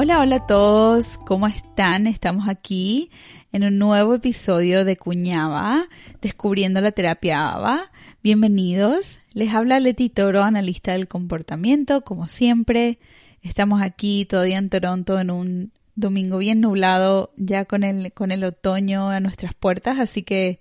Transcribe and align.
Hola, 0.00 0.20
hola 0.20 0.36
a 0.36 0.46
todos, 0.46 1.18
¿cómo 1.26 1.48
están? 1.48 2.06
Estamos 2.06 2.48
aquí 2.48 3.10
en 3.50 3.64
un 3.64 3.78
nuevo 3.78 4.14
episodio 4.14 4.84
de 4.84 4.96
Cuñaba, 4.96 5.88
descubriendo 6.22 6.80
la 6.80 6.92
terapia 6.92 7.50
ABA. 7.50 7.90
Bienvenidos, 8.22 9.18
les 9.32 9.52
habla 9.52 9.80
Leti 9.80 10.08
Toro, 10.08 10.44
analista 10.44 10.92
del 10.92 11.08
comportamiento, 11.08 12.02
como 12.02 12.28
siempre. 12.28 13.00
Estamos 13.42 13.82
aquí 13.82 14.24
todavía 14.24 14.58
en 14.58 14.70
Toronto 14.70 15.18
en 15.18 15.32
un 15.32 15.72
domingo 15.96 16.38
bien 16.38 16.60
nublado, 16.60 17.32
ya 17.36 17.64
con 17.64 17.82
el, 17.82 18.12
con 18.12 18.30
el 18.30 18.44
otoño 18.44 19.08
a 19.08 19.18
nuestras 19.18 19.52
puertas, 19.52 19.98
así 19.98 20.22
que 20.22 20.60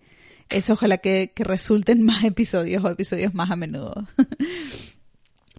es 0.49 0.67
ojalá 0.71 0.97
que, 0.97 1.31
que 1.35 1.43
resulten 1.43 2.01
más 2.07 2.23
episodios 2.23 2.83
o 2.83 2.89
episodios 2.89 3.35
más 3.35 3.51
a 3.51 3.55
menudo. 3.55 4.07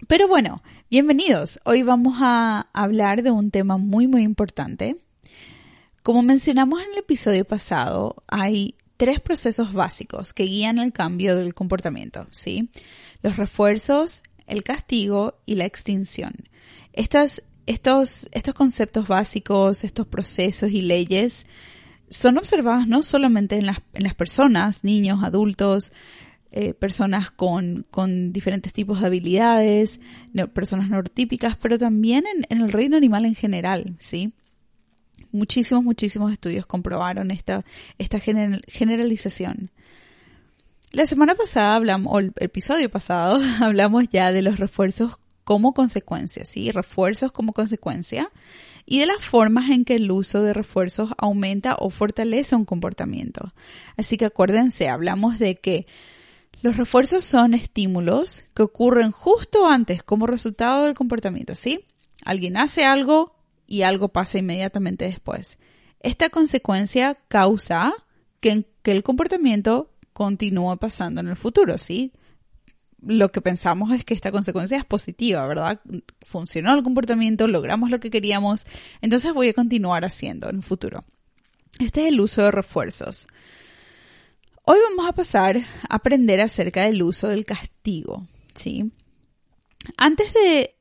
Pero 0.08 0.26
bueno, 0.26 0.62
bienvenidos. 0.90 1.60
Hoy 1.64 1.82
vamos 1.82 2.14
a 2.18 2.66
hablar 2.72 3.22
de 3.22 3.30
un 3.30 3.50
tema 3.50 3.76
muy 3.76 4.06
muy 4.06 4.22
importante. 4.22 4.96
Como 6.02 6.22
mencionamos 6.22 6.80
en 6.80 6.92
el 6.92 6.98
episodio 7.00 7.44
pasado, 7.44 8.16
hay 8.26 8.74
tres 8.96 9.20
procesos 9.20 9.74
básicos 9.74 10.32
que 10.32 10.44
guían 10.44 10.78
el 10.78 10.94
cambio 10.94 11.36
del 11.36 11.52
comportamiento, 11.52 12.26
¿sí? 12.30 12.70
Los 13.22 13.36
refuerzos, 13.36 14.22
el 14.46 14.64
castigo 14.64 15.34
y 15.44 15.56
la 15.56 15.66
extinción. 15.66 16.32
Estas, 16.94 17.42
estos, 17.66 18.30
estos 18.32 18.54
conceptos 18.54 19.08
básicos, 19.08 19.84
estos 19.84 20.06
procesos 20.06 20.70
y 20.70 20.80
leyes 20.80 21.46
son 22.08 22.38
observados 22.38 22.88
no 22.88 23.02
solamente 23.02 23.56
en 23.56 23.66
las, 23.66 23.82
en 23.92 24.04
las 24.04 24.14
personas, 24.14 24.84
niños, 24.84 25.22
adultos, 25.22 25.92
eh, 26.50 26.74
personas 26.74 27.30
con, 27.30 27.86
con, 27.90 28.32
diferentes 28.32 28.72
tipos 28.72 29.00
de 29.00 29.06
habilidades, 29.06 30.00
personas 30.54 30.88
neurotípicas, 30.88 31.56
pero 31.56 31.78
también 31.78 32.24
en, 32.26 32.46
en, 32.48 32.64
el 32.64 32.72
reino 32.72 32.96
animal 32.96 33.26
en 33.26 33.34
general, 33.34 33.96
¿sí? 33.98 34.32
Muchísimos, 35.30 35.84
muchísimos 35.84 36.32
estudios 36.32 36.64
comprobaron 36.64 37.30
esta, 37.30 37.64
esta 37.98 38.18
generalización. 38.18 39.70
La 40.90 41.04
semana 41.04 41.34
pasada 41.34 41.74
hablamos, 41.74 42.14
o 42.14 42.18
el 42.18 42.32
episodio 42.40 42.90
pasado, 42.90 43.40
hablamos 43.60 44.08
ya 44.10 44.32
de 44.32 44.40
los 44.40 44.58
refuerzos 44.58 45.16
como 45.44 45.74
consecuencia, 45.74 46.44
¿sí? 46.44 46.70
Refuerzos 46.70 47.30
como 47.30 47.52
consecuencia 47.52 48.30
y 48.86 49.00
de 49.00 49.06
las 49.06 49.24
formas 49.24 49.68
en 49.68 49.84
que 49.84 49.96
el 49.96 50.10
uso 50.10 50.42
de 50.42 50.54
refuerzos 50.54 51.10
aumenta 51.18 51.76
o 51.78 51.90
fortalece 51.90 52.56
un 52.56 52.64
comportamiento. 52.64 53.52
Así 53.98 54.16
que 54.16 54.24
acuérdense, 54.24 54.88
hablamos 54.88 55.38
de 55.38 55.56
que 55.56 55.86
los 56.62 56.76
refuerzos 56.76 57.24
son 57.24 57.54
estímulos 57.54 58.44
que 58.54 58.62
ocurren 58.62 59.10
justo 59.10 59.68
antes 59.68 60.02
como 60.02 60.26
resultado 60.26 60.84
del 60.84 60.94
comportamiento, 60.94 61.54
¿sí? 61.54 61.80
Alguien 62.24 62.56
hace 62.56 62.84
algo 62.84 63.36
y 63.66 63.82
algo 63.82 64.08
pasa 64.08 64.38
inmediatamente 64.38 65.04
después. 65.04 65.58
Esta 66.00 66.30
consecuencia 66.30 67.16
causa 67.28 67.92
que, 68.40 68.64
el 68.84 69.02
comportamiento 69.02 69.90
continúe 70.12 70.78
pasando 70.78 71.20
en 71.20 71.28
el 71.28 71.36
futuro, 71.36 71.76
¿sí? 71.78 72.12
Lo 73.00 73.30
que 73.30 73.40
pensamos 73.40 73.92
es 73.92 74.04
que 74.04 74.14
esta 74.14 74.32
consecuencia 74.32 74.78
es 74.78 74.84
positiva, 74.84 75.46
¿verdad? 75.46 75.80
Funcionó 76.22 76.74
el 76.74 76.82
comportamiento, 76.82 77.46
logramos 77.46 77.90
lo 77.90 78.00
que 78.00 78.10
queríamos, 78.10 78.66
entonces 79.02 79.32
voy 79.32 79.50
a 79.50 79.54
continuar 79.54 80.04
haciendo 80.04 80.48
en 80.48 80.56
el 80.56 80.62
futuro. 80.62 81.04
Este 81.78 82.02
es 82.02 82.08
el 82.08 82.20
uso 82.20 82.42
de 82.42 82.50
refuerzos. 82.50 83.28
Hoy 84.70 84.76
vamos 84.90 85.08
a 85.08 85.14
pasar 85.14 85.56
a 85.56 85.94
aprender 85.94 86.42
acerca 86.42 86.82
del 86.82 87.02
uso 87.02 87.28
del 87.28 87.46
castigo, 87.46 88.26
¿sí? 88.54 88.92
Antes 89.96 90.34
de 90.34 90.74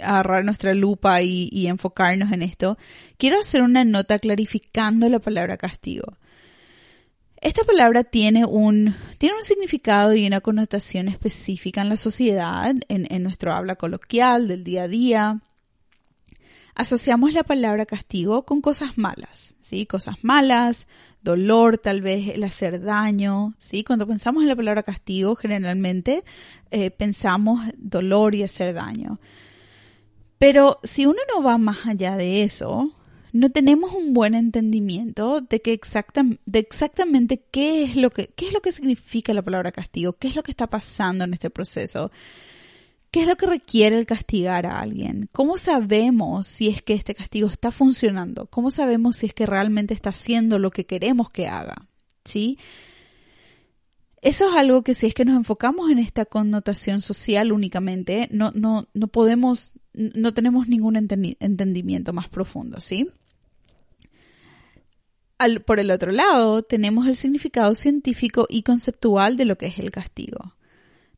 agarrar 0.00 0.44
nuestra 0.44 0.72
lupa 0.72 1.20
y, 1.20 1.66
enfocarnos 1.66 2.30
en 2.30 2.42
esto, 2.42 2.78
quiero 3.18 3.40
hacer 3.40 3.62
una 3.62 3.84
nota 3.84 4.20
clarificando 4.20 5.08
la 5.08 5.18
palabra 5.18 5.56
castigo. 5.56 6.16
Esta 7.40 7.64
palabra 7.64 8.04
tiene 8.04 8.44
un, 8.44 8.94
tiene 9.18 9.34
un 9.34 9.42
significado 9.42 10.14
y 10.14 10.28
una 10.28 10.40
connotación 10.40 11.08
específica 11.08 11.80
en 11.80 11.88
la 11.88 11.96
sociedad, 11.96 12.70
en, 12.70 12.84
en 12.88 13.22
nuestro 13.24 13.52
habla 13.52 13.74
coloquial 13.74 14.46
del 14.46 14.62
día 14.62 14.84
a 14.84 14.88
día. 14.88 15.40
Asociamos 16.76 17.32
la 17.32 17.42
palabra 17.42 17.84
castigo 17.84 18.44
con 18.44 18.60
cosas 18.60 18.96
malas, 18.96 19.56
¿sí? 19.60 19.86
Cosas 19.86 20.22
malas, 20.22 20.86
dolor, 21.24 21.78
tal 21.78 22.02
vez 22.02 22.28
el 22.28 22.44
hacer 22.44 22.82
daño, 22.82 23.54
¿sí? 23.58 23.82
Cuando 23.82 24.06
pensamos 24.06 24.42
en 24.42 24.50
la 24.50 24.56
palabra 24.56 24.82
castigo, 24.82 25.34
generalmente 25.34 26.22
eh, 26.70 26.90
pensamos 26.90 27.60
dolor 27.76 28.34
y 28.34 28.42
hacer 28.42 28.74
daño. 28.74 29.18
Pero 30.38 30.78
si 30.82 31.06
uno 31.06 31.18
no 31.34 31.42
va 31.42 31.56
más 31.56 31.86
allá 31.86 32.16
de 32.16 32.42
eso, 32.42 32.92
no 33.32 33.48
tenemos 33.48 33.92
un 33.94 34.12
buen 34.12 34.34
entendimiento 34.34 35.40
de 35.40 35.60
que 35.60 35.80
de 36.44 36.58
exactamente 36.58 37.42
qué 37.50 37.82
es 37.82 37.96
lo 37.96 38.10
que 38.10 38.28
qué 38.28 38.48
es 38.48 38.52
lo 38.52 38.60
que 38.60 38.70
significa 38.70 39.34
la 39.34 39.42
palabra 39.42 39.72
castigo, 39.72 40.12
qué 40.12 40.28
es 40.28 40.36
lo 40.36 40.42
que 40.42 40.52
está 40.52 40.68
pasando 40.68 41.24
en 41.24 41.32
este 41.34 41.50
proceso. 41.50 42.12
¿Qué 43.14 43.20
es 43.20 43.28
lo 43.28 43.36
que 43.36 43.46
requiere 43.46 43.96
el 43.96 44.06
castigar 44.06 44.66
a 44.66 44.80
alguien? 44.80 45.28
¿Cómo 45.30 45.56
sabemos 45.56 46.48
si 46.48 46.66
es 46.66 46.82
que 46.82 46.94
este 46.94 47.14
castigo 47.14 47.46
está 47.46 47.70
funcionando? 47.70 48.46
¿Cómo 48.46 48.72
sabemos 48.72 49.18
si 49.18 49.26
es 49.26 49.32
que 49.32 49.46
realmente 49.46 49.94
está 49.94 50.10
haciendo 50.10 50.58
lo 50.58 50.72
que 50.72 50.84
queremos 50.84 51.30
que 51.30 51.46
haga? 51.46 51.86
¿Sí? 52.24 52.58
Eso 54.20 54.50
es 54.50 54.56
algo 54.56 54.82
que 54.82 54.94
si 54.94 55.06
es 55.06 55.14
que 55.14 55.24
nos 55.24 55.36
enfocamos 55.36 55.90
en 55.90 56.00
esta 56.00 56.24
connotación 56.24 57.00
social 57.00 57.52
únicamente, 57.52 58.28
no, 58.32 58.50
no, 58.50 58.88
no 58.94 59.06
podemos, 59.06 59.74
no 59.92 60.34
tenemos 60.34 60.66
ningún 60.66 60.96
entendimiento 60.96 62.12
más 62.12 62.28
profundo, 62.28 62.80
¿sí? 62.80 63.08
por 65.64 65.78
el 65.78 65.92
otro 65.92 66.10
lado, 66.10 66.64
tenemos 66.64 67.06
el 67.06 67.14
significado 67.14 67.76
científico 67.76 68.46
y 68.48 68.64
conceptual 68.64 69.36
de 69.36 69.44
lo 69.44 69.56
que 69.56 69.66
es 69.66 69.78
el 69.78 69.92
castigo. 69.92 70.56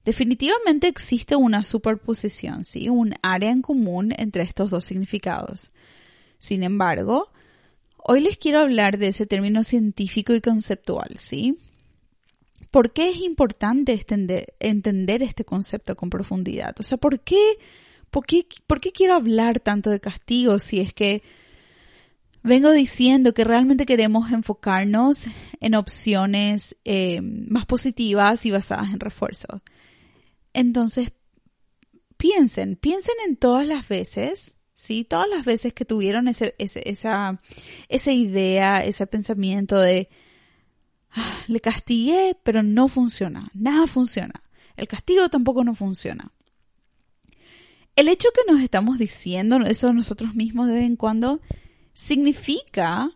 Definitivamente 0.06 0.86
existe 0.86 1.34
una 1.34 1.64
superposición, 1.64 2.64
¿sí? 2.64 2.88
Un 2.88 3.16
área 3.22 3.50
en 3.50 3.60
común 3.60 4.14
entre 4.16 4.44
estos 4.44 4.70
dos 4.70 4.84
significados. 4.84 5.72
Sin 6.38 6.62
embargo, 6.62 7.32
hoy 7.96 8.20
les 8.20 8.38
quiero 8.38 8.60
hablar 8.60 8.98
de 8.98 9.08
ese 9.08 9.26
término 9.26 9.64
científico 9.64 10.32
y 10.32 10.40
conceptual, 10.40 11.16
¿sí? 11.18 11.58
¿Por 12.70 12.92
qué 12.92 13.10
es 13.10 13.16
importante 13.20 14.00
entender 14.60 15.22
este 15.24 15.44
concepto 15.44 15.96
con 15.96 16.08
profundidad? 16.08 16.76
O 16.78 16.84
sea, 16.84 16.98
¿por 16.98 17.18
qué, 17.18 17.58
por 18.08 18.24
qué, 18.26 18.46
por 18.68 18.80
qué 18.80 18.92
quiero 18.92 19.14
hablar 19.14 19.58
tanto 19.58 19.90
de 19.90 19.98
castigo 19.98 20.60
si 20.60 20.78
es 20.78 20.94
que 20.94 21.24
vengo 22.44 22.70
diciendo 22.70 23.34
que 23.34 23.42
realmente 23.42 23.86
queremos 23.86 24.30
enfocarnos 24.30 25.26
en 25.58 25.74
opciones 25.74 26.76
eh, 26.84 27.20
más 27.22 27.66
positivas 27.66 28.46
y 28.46 28.52
basadas 28.52 28.90
en 28.92 29.00
refuerzo? 29.00 29.62
Entonces, 30.56 31.12
piensen, 32.16 32.76
piensen 32.76 33.14
en 33.28 33.36
todas 33.36 33.66
las 33.66 33.86
veces, 33.86 34.54
¿sí? 34.72 35.04
Todas 35.04 35.28
las 35.28 35.44
veces 35.44 35.74
que 35.74 35.84
tuvieron 35.84 36.28
ese, 36.28 36.54
esa, 36.56 37.38
esa 37.90 38.12
idea, 38.12 38.82
ese 38.82 39.06
pensamiento 39.06 39.78
de, 39.78 40.08
ah, 41.10 41.38
le 41.48 41.60
castigué, 41.60 42.38
pero 42.42 42.62
no 42.62 42.88
funciona, 42.88 43.50
nada 43.52 43.86
funciona. 43.86 44.42
El 44.76 44.88
castigo 44.88 45.28
tampoco 45.28 45.62
no 45.62 45.74
funciona. 45.74 46.32
El 47.94 48.08
hecho 48.08 48.30
que 48.34 48.50
nos 48.50 48.62
estamos 48.62 48.96
diciendo 48.96 49.58
eso 49.58 49.92
nosotros 49.92 50.34
mismos 50.34 50.68
de 50.68 50.72
vez 50.72 50.84
en 50.84 50.96
cuando 50.96 51.42
significa 51.92 53.10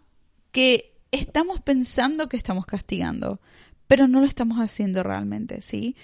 que 0.52 0.94
estamos 1.10 1.62
pensando 1.62 2.28
que 2.28 2.36
estamos 2.36 2.66
castigando, 2.66 3.40
pero 3.86 4.08
no 4.08 4.20
lo 4.20 4.26
estamos 4.26 4.58
haciendo 4.58 5.02
realmente, 5.02 5.62
¿sí? 5.62 5.96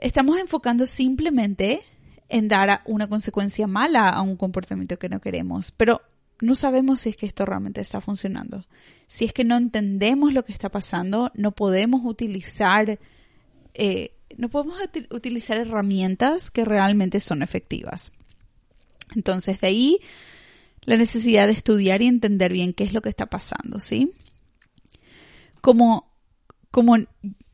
Estamos 0.00 0.38
enfocando 0.38 0.86
simplemente 0.86 1.82
en 2.28 2.48
dar 2.48 2.82
una 2.86 3.08
consecuencia 3.08 3.66
mala 3.66 4.08
a 4.08 4.22
un 4.22 4.36
comportamiento 4.36 4.98
que 4.98 5.08
no 5.08 5.20
queremos, 5.20 5.70
pero 5.72 6.00
no 6.40 6.54
sabemos 6.54 7.00
si 7.00 7.10
es 7.10 7.16
que 7.16 7.26
esto 7.26 7.44
realmente 7.44 7.80
está 7.80 8.00
funcionando. 8.00 8.64
Si 9.06 9.24
es 9.24 9.32
que 9.32 9.44
no 9.44 9.56
entendemos 9.56 10.32
lo 10.32 10.44
que 10.44 10.52
está 10.52 10.70
pasando, 10.70 11.30
no 11.34 11.52
podemos 11.52 12.02
utilizar, 12.04 12.98
eh, 13.74 14.14
no 14.36 14.48
podemos 14.48 14.78
utilizar 15.10 15.58
herramientas 15.58 16.50
que 16.50 16.64
realmente 16.64 17.20
son 17.20 17.42
efectivas. 17.42 18.10
Entonces, 19.14 19.60
de 19.60 19.66
ahí 19.68 19.98
la 20.84 20.96
necesidad 20.96 21.46
de 21.46 21.52
estudiar 21.52 22.02
y 22.02 22.06
entender 22.06 22.52
bien 22.52 22.72
qué 22.72 22.84
es 22.84 22.92
lo 22.92 23.02
que 23.02 23.08
está 23.08 23.26
pasando, 23.26 23.78
¿sí? 23.78 24.10
Como, 25.60 26.10
como 26.70 26.96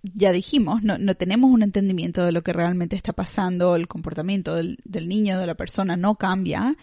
ya 0.03 0.33
dijimos, 0.33 0.83
no, 0.83 1.15
tenemos 1.15 1.50
un 1.50 1.62
entendimiento 1.62 2.25
de 2.25 2.33
lo 2.33 2.43
que 2.43 2.53
realmente 2.53 2.97
está 2.97 3.12
pasando, 3.12 3.77
el 3.77 3.89
comportamiento 3.89 4.55
del, 4.55 4.79
del 4.85 5.09
niño, 5.09 5.39
de 5.39 5.47
la 5.47 5.55
persona 5.55 5.97
no 5.97 6.15
cambia, 6.15 6.77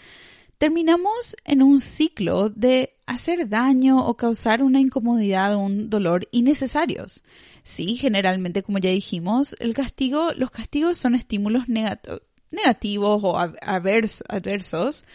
terminamos 0.58 1.36
en 1.44 1.62
un 1.62 1.80
ciclo 1.80 2.50
de 2.50 2.96
hacer 3.06 3.48
daño 3.50 4.06
o 4.06 4.18
causar 4.18 4.64
una 4.64 4.80
incomodidad 4.80 5.56
o 5.56 5.60
un 5.60 5.90
dolor 5.90 6.28
innecesarios. 6.32 7.24
Sí, 7.64 7.96
generalmente, 7.96 8.64
como 8.64 8.78
ya 8.78 8.90
dijimos, 8.90 9.56
los 9.60 10.52
castigos 10.52 10.98
son 10.98 11.16
estímulos 11.16 11.64
negativos 11.68 13.24
o 13.24 13.38
adversos 13.40 15.06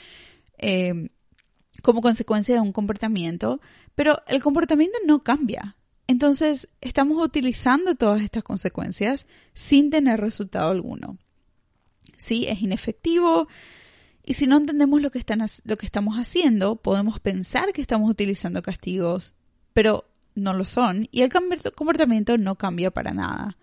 eh, 0.59 1.11
como 1.83 2.01
consecuencia 2.01 2.57
de 2.57 2.61
un 2.61 2.73
comportamiento, 2.73 3.61
pero 3.95 4.19
el 4.27 4.43
comportamiento 4.43 4.99
no 5.07 5.23
cambia. 5.23 5.77
Entonces, 6.11 6.69
estamos 6.81 7.25
utilizando 7.25 7.95
todas 7.95 8.21
estas 8.23 8.43
consecuencias 8.43 9.29
sin 9.55 9.91
tener 9.91 10.19
resultado 10.19 10.69
alguno. 10.73 11.19
Sí, 12.17 12.49
es 12.49 12.63
inefectivo. 12.63 13.47
Y 14.25 14.35
si 14.35 14.49
no 14.49 14.57
entendemos 14.57 15.01
lo 15.03 15.13
que, 15.13 15.21
están, 15.21 15.47
lo 15.63 15.77
que 15.77 15.87
estamos 15.87 16.17
haciendo, 16.17 16.75
podemos 16.75 17.21
pensar 17.21 17.73
que 17.73 17.81
estamos 17.81 18.11
utilizando 18.11 18.61
castigos, 18.61 19.35
pero 19.73 20.05
no 20.35 20.53
lo 20.53 20.65
son. 20.65 21.07
Y 21.13 21.23
el 21.23 21.31
comportamiento 21.31 22.37
no 22.39 22.57
cambia 22.57 22.91
para 22.91 23.13
nada. 23.13 23.57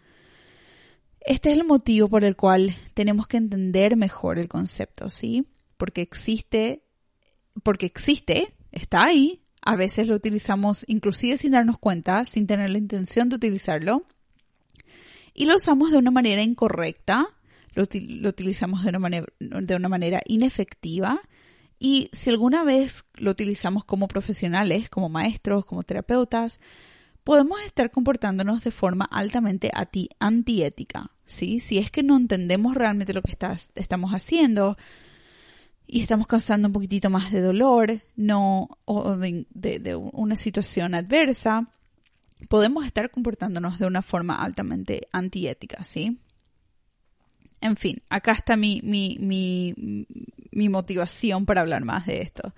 Este 1.20 1.52
es 1.52 1.58
el 1.58 1.66
motivo 1.66 2.08
por 2.08 2.24
el 2.24 2.38
cual 2.38 2.74
tenemos 2.94 3.28
que 3.28 3.36
entender 3.36 3.98
mejor 3.98 4.40
el 4.40 4.48
concepto, 4.48 5.10
¿sí? 5.10 5.50
Porque 5.76 6.00
existe, 6.00 6.82
porque 7.62 7.88
existe, 7.88 8.54
está 8.72 9.04
ahí, 9.04 9.42
a 9.68 9.76
veces 9.76 10.08
lo 10.08 10.16
utilizamos 10.16 10.86
inclusive 10.88 11.36
sin 11.36 11.52
darnos 11.52 11.78
cuenta, 11.78 12.24
sin 12.24 12.48
tener 12.48 12.70
la 12.70 12.78
intención 12.78 13.28
de 13.28 13.36
utilizarlo. 13.36 14.04
Y 15.34 15.46
lo 15.46 15.58
usamos 15.58 15.92
de 15.92 15.98
una 15.98 16.10
manera 16.10 16.42
incorrecta, 16.42 17.28
lo, 17.74 17.84
utilizamos 17.84 18.86
de 18.86 18.90
una, 18.92 19.90
manera, 19.90 20.20
de 20.20 20.34
inefectiva. 20.34 21.20
Y 21.80 22.10
si 22.14 22.30
alguna 22.30 22.64
vez 22.64 23.04
lo 23.16 23.32
utilizamos 23.32 23.84
como 23.84 24.08
profesionales, 24.08 24.90
como 24.90 25.10
maestros, 25.10 25.66
como 25.66 25.84
terapeutas, 25.84 26.62
podemos 27.26 27.60
estar 27.66 27.92
comportándonos 27.92 28.64
de 28.64 28.72
forma 28.72 29.04
altamente 29.04 29.70
antiética. 30.20 31.12
¿sí? 31.26 31.60
Si 31.60 31.78
es 31.78 31.92
que 31.92 32.04
no 32.04 32.16
entendemos 32.16 32.74
realmente 32.74 33.14
lo 33.14 33.22
que 33.22 33.36
estamos 33.76 34.12
haciendo, 34.12 34.78
y 35.88 36.02
estamos 36.02 36.28
causando 36.28 36.68
un 36.68 36.74
poquitito 36.74 37.10
más 37.10 37.32
de 37.32 37.40
dolor, 37.40 38.02
no, 38.18 38.78
o 38.84 39.16
de, 39.16 39.96
una 39.96 40.36
situación 40.36 40.94
adversa, 40.94 41.70
podemos 42.50 42.86
estar 42.86 43.10
comportándonos 43.10 43.80
de 43.80 43.88
una 43.88 44.02
forma 44.02 44.36
altamente 44.36 45.08
antiética, 45.14 45.84
¿sí? 45.86 46.20
En 47.62 47.78
fin, 47.78 48.04
acá 48.10 48.34
está 48.34 48.58
mi, 48.58 48.82
mi, 48.84 49.18
mi, 50.52 50.70
motivación 50.70 51.46
para 51.46 51.62
hablar 51.62 51.86
más 51.86 52.06
de 52.06 52.22
esto. 52.22 52.54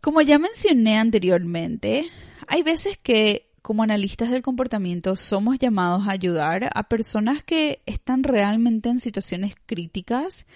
Como 0.00 0.20
ya 0.20 0.38
mencioné 0.38 0.98
anteriormente, 0.98 2.04
hay 2.46 2.62
veces 2.62 2.98
que 2.98 3.51
como 3.62 3.84
analistas 3.84 4.30
del 4.30 4.42
comportamiento 4.42 5.14
somos 5.14 5.58
llamados 5.58 6.06
a 6.06 6.10
ayudar 6.10 6.68
a 6.74 6.88
personas 6.88 7.44
que 7.44 7.80
están 7.86 8.24
realmente 8.24 8.88
en 8.88 8.98
situaciones 9.00 9.54
críticas 9.66 10.46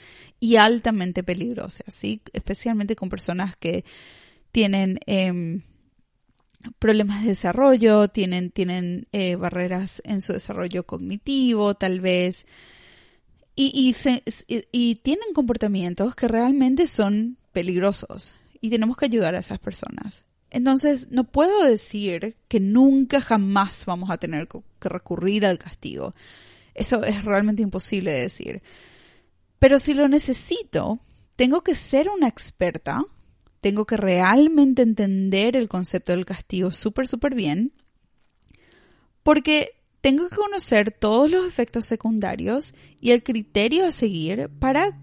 y 0.41 0.57
altamente 0.57 1.23
peligrosas, 1.23 1.95
¿sí? 1.95 2.21
especialmente 2.33 2.97
con 2.97 3.09
personas 3.09 3.57
que 3.57 3.85
tienen 4.51 4.99
em, 5.07 5.63
problemas 6.81 7.23
de 7.23 7.29
desarrollo, 7.29 8.09
tienen, 8.09 8.51
tienen 8.51 9.07
eh, 9.13 9.37
barreras 9.37 10.03
en 10.05 10.21
su 10.21 10.33
desarrollo 10.33 10.85
cognitivo, 10.85 11.75
tal 11.75 12.01
vez, 12.01 12.45
y, 13.55 13.95
y 14.73 14.95
tienen 14.97 15.33
comportamientos 15.33 16.15
que 16.15 16.29
realmente 16.29 16.87
son 16.87 17.39
peligrosos 17.53 18.35
y 18.61 18.69
tenemos 18.69 18.97
que 18.97 19.07
ayudar 19.07 19.35
a 19.35 19.39
esas 19.39 19.59
personas. 19.59 20.25
Entonces, 20.51 21.09
no 21.11 21.25
puedo 21.25 21.65
decir 21.65 22.37
que 22.49 22.61
nunca 22.61 23.21
jamás 23.21 23.85
vamos 23.85 24.11
a 24.11 24.19
tener 24.19 24.49
que 24.49 24.89
recurrir 24.89 25.45
al 25.45 25.59
castigo. 25.59 26.15
Eso 26.75 27.03
es 27.03 27.25
realmente 27.25 27.63
imposible 27.63 28.13
de 28.13 28.21
decir. 28.21 28.63
Pero 29.59 29.79
si 29.79 29.95
lo 29.95 30.09
necesito, 30.09 31.01
tengo 31.37 31.63
que 31.63 31.75
ser 31.75 32.09
una 32.09 32.29
experta, 32.29 33.05
tengo 33.61 33.85
que 33.85 33.97
realmente 33.97 34.83
entender 34.83 35.57
el 35.57 35.69
concepto 35.69 36.13
del 36.13 36.27
castigo 36.27 36.71
súper, 36.71 37.09
súper 37.09 37.35
bien, 37.35 37.73
porque 39.23 39.73
tengo 40.01 40.29
que 40.29 40.37
conocer 40.37 40.93
todos 40.93 41.31
los 41.31 41.47
efectos 41.47 41.87
secundarios 41.87 42.75
y 43.01 43.11
el 43.11 43.23
criterio 43.25 43.87
a 43.87 43.93
seguir 43.93 44.51
para 44.61 44.97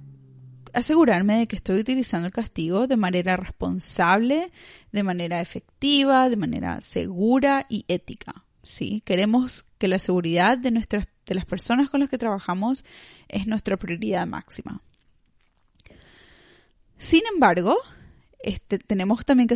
asegurarme 0.73 1.39
de 1.39 1.47
que 1.47 1.55
estoy 1.55 1.79
utilizando 1.79 2.27
el 2.27 2.33
castigo 2.33 2.87
de 2.87 2.97
manera 2.97 3.37
responsable, 3.37 4.51
de 4.91 5.03
manera 5.03 5.39
efectiva, 5.39 6.29
de 6.29 6.37
manera 6.37 6.81
segura 6.81 7.65
y 7.69 7.85
ética. 7.87 8.43
¿sí? 8.63 9.01
Queremos 9.05 9.65
que 9.77 9.87
la 9.87 9.99
seguridad 9.99 10.57
de, 10.57 10.71
nuestras, 10.71 11.07
de 11.25 11.35
las 11.35 11.45
personas 11.45 11.89
con 11.89 11.99
las 11.99 12.09
que 12.09 12.17
trabajamos 12.17 12.83
es 13.27 13.47
nuestra 13.47 13.77
prioridad 13.77 14.25
máxima. 14.25 14.81
Sin 16.97 17.21
embargo, 17.33 17.77
este, 18.39 18.79
tenemos 18.79 19.25
también 19.25 19.47
que 19.47 19.55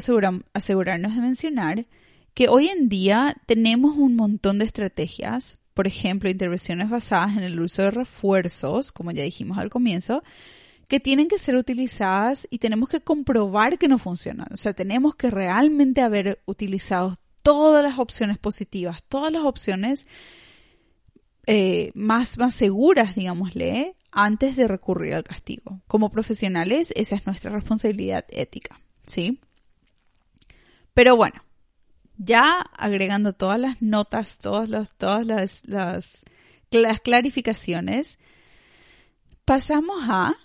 asegurarnos 0.53 1.15
de 1.15 1.21
mencionar 1.21 1.85
que 2.33 2.49
hoy 2.49 2.67
en 2.67 2.87
día 2.89 3.35
tenemos 3.45 3.95
un 3.97 4.15
montón 4.15 4.59
de 4.59 4.65
estrategias, 4.65 5.57
por 5.73 5.87
ejemplo, 5.87 6.29
intervenciones 6.29 6.89
basadas 6.89 7.37
en 7.37 7.43
el 7.43 7.59
uso 7.59 7.83
de 7.83 7.91
refuerzos, 7.91 8.91
como 8.91 9.11
ya 9.11 9.23
dijimos 9.23 9.57
al 9.57 9.69
comienzo, 9.69 10.23
que 10.87 10.99
tienen 10.99 11.27
que 11.27 11.37
ser 11.37 11.55
utilizadas 11.55 12.47
y 12.49 12.59
tenemos 12.59 12.89
que 12.89 13.01
comprobar 13.01 13.77
que 13.77 13.87
no 13.87 13.97
funcionan. 13.97 14.47
O 14.51 14.57
sea, 14.57 14.73
tenemos 14.73 15.15
que 15.15 15.29
realmente 15.29 16.01
haber 16.01 16.41
utilizado 16.45 17.17
todas 17.43 17.83
las 17.83 17.99
opciones 17.99 18.37
positivas, 18.37 19.03
todas 19.03 19.31
las 19.31 19.43
opciones 19.43 20.05
eh, 21.45 21.91
más, 21.93 22.37
más 22.37 22.55
seguras, 22.55 23.15
digámosle, 23.15 23.95
antes 24.11 24.55
de 24.55 24.67
recurrir 24.67 25.13
al 25.13 25.23
castigo. 25.23 25.81
Como 25.87 26.09
profesionales, 26.09 26.93
esa 26.95 27.15
es 27.15 27.25
nuestra 27.25 27.51
responsabilidad 27.51 28.25
ética, 28.29 28.79
¿sí? 29.03 29.39
Pero 30.93 31.15
bueno, 31.15 31.41
ya 32.17 32.61
agregando 32.77 33.33
todas 33.33 33.59
las 33.59 33.81
notas, 33.81 34.37
todas, 34.37 34.69
los, 34.69 34.95
todas 34.95 35.25
las, 35.25 35.61
las, 35.67 36.19
las 36.71 36.99
clarificaciones, 37.01 38.19
pasamos 39.45 39.97
a 40.09 40.35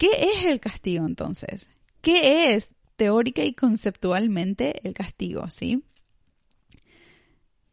¿Qué 0.00 0.08
es 0.34 0.46
el 0.46 0.60
castigo 0.60 1.04
entonces? 1.04 1.68
¿Qué 2.00 2.54
es 2.54 2.70
teórica 2.96 3.44
y 3.44 3.52
conceptualmente 3.52 4.80
el 4.88 4.94
castigo? 4.94 5.50
¿Sí? 5.50 5.84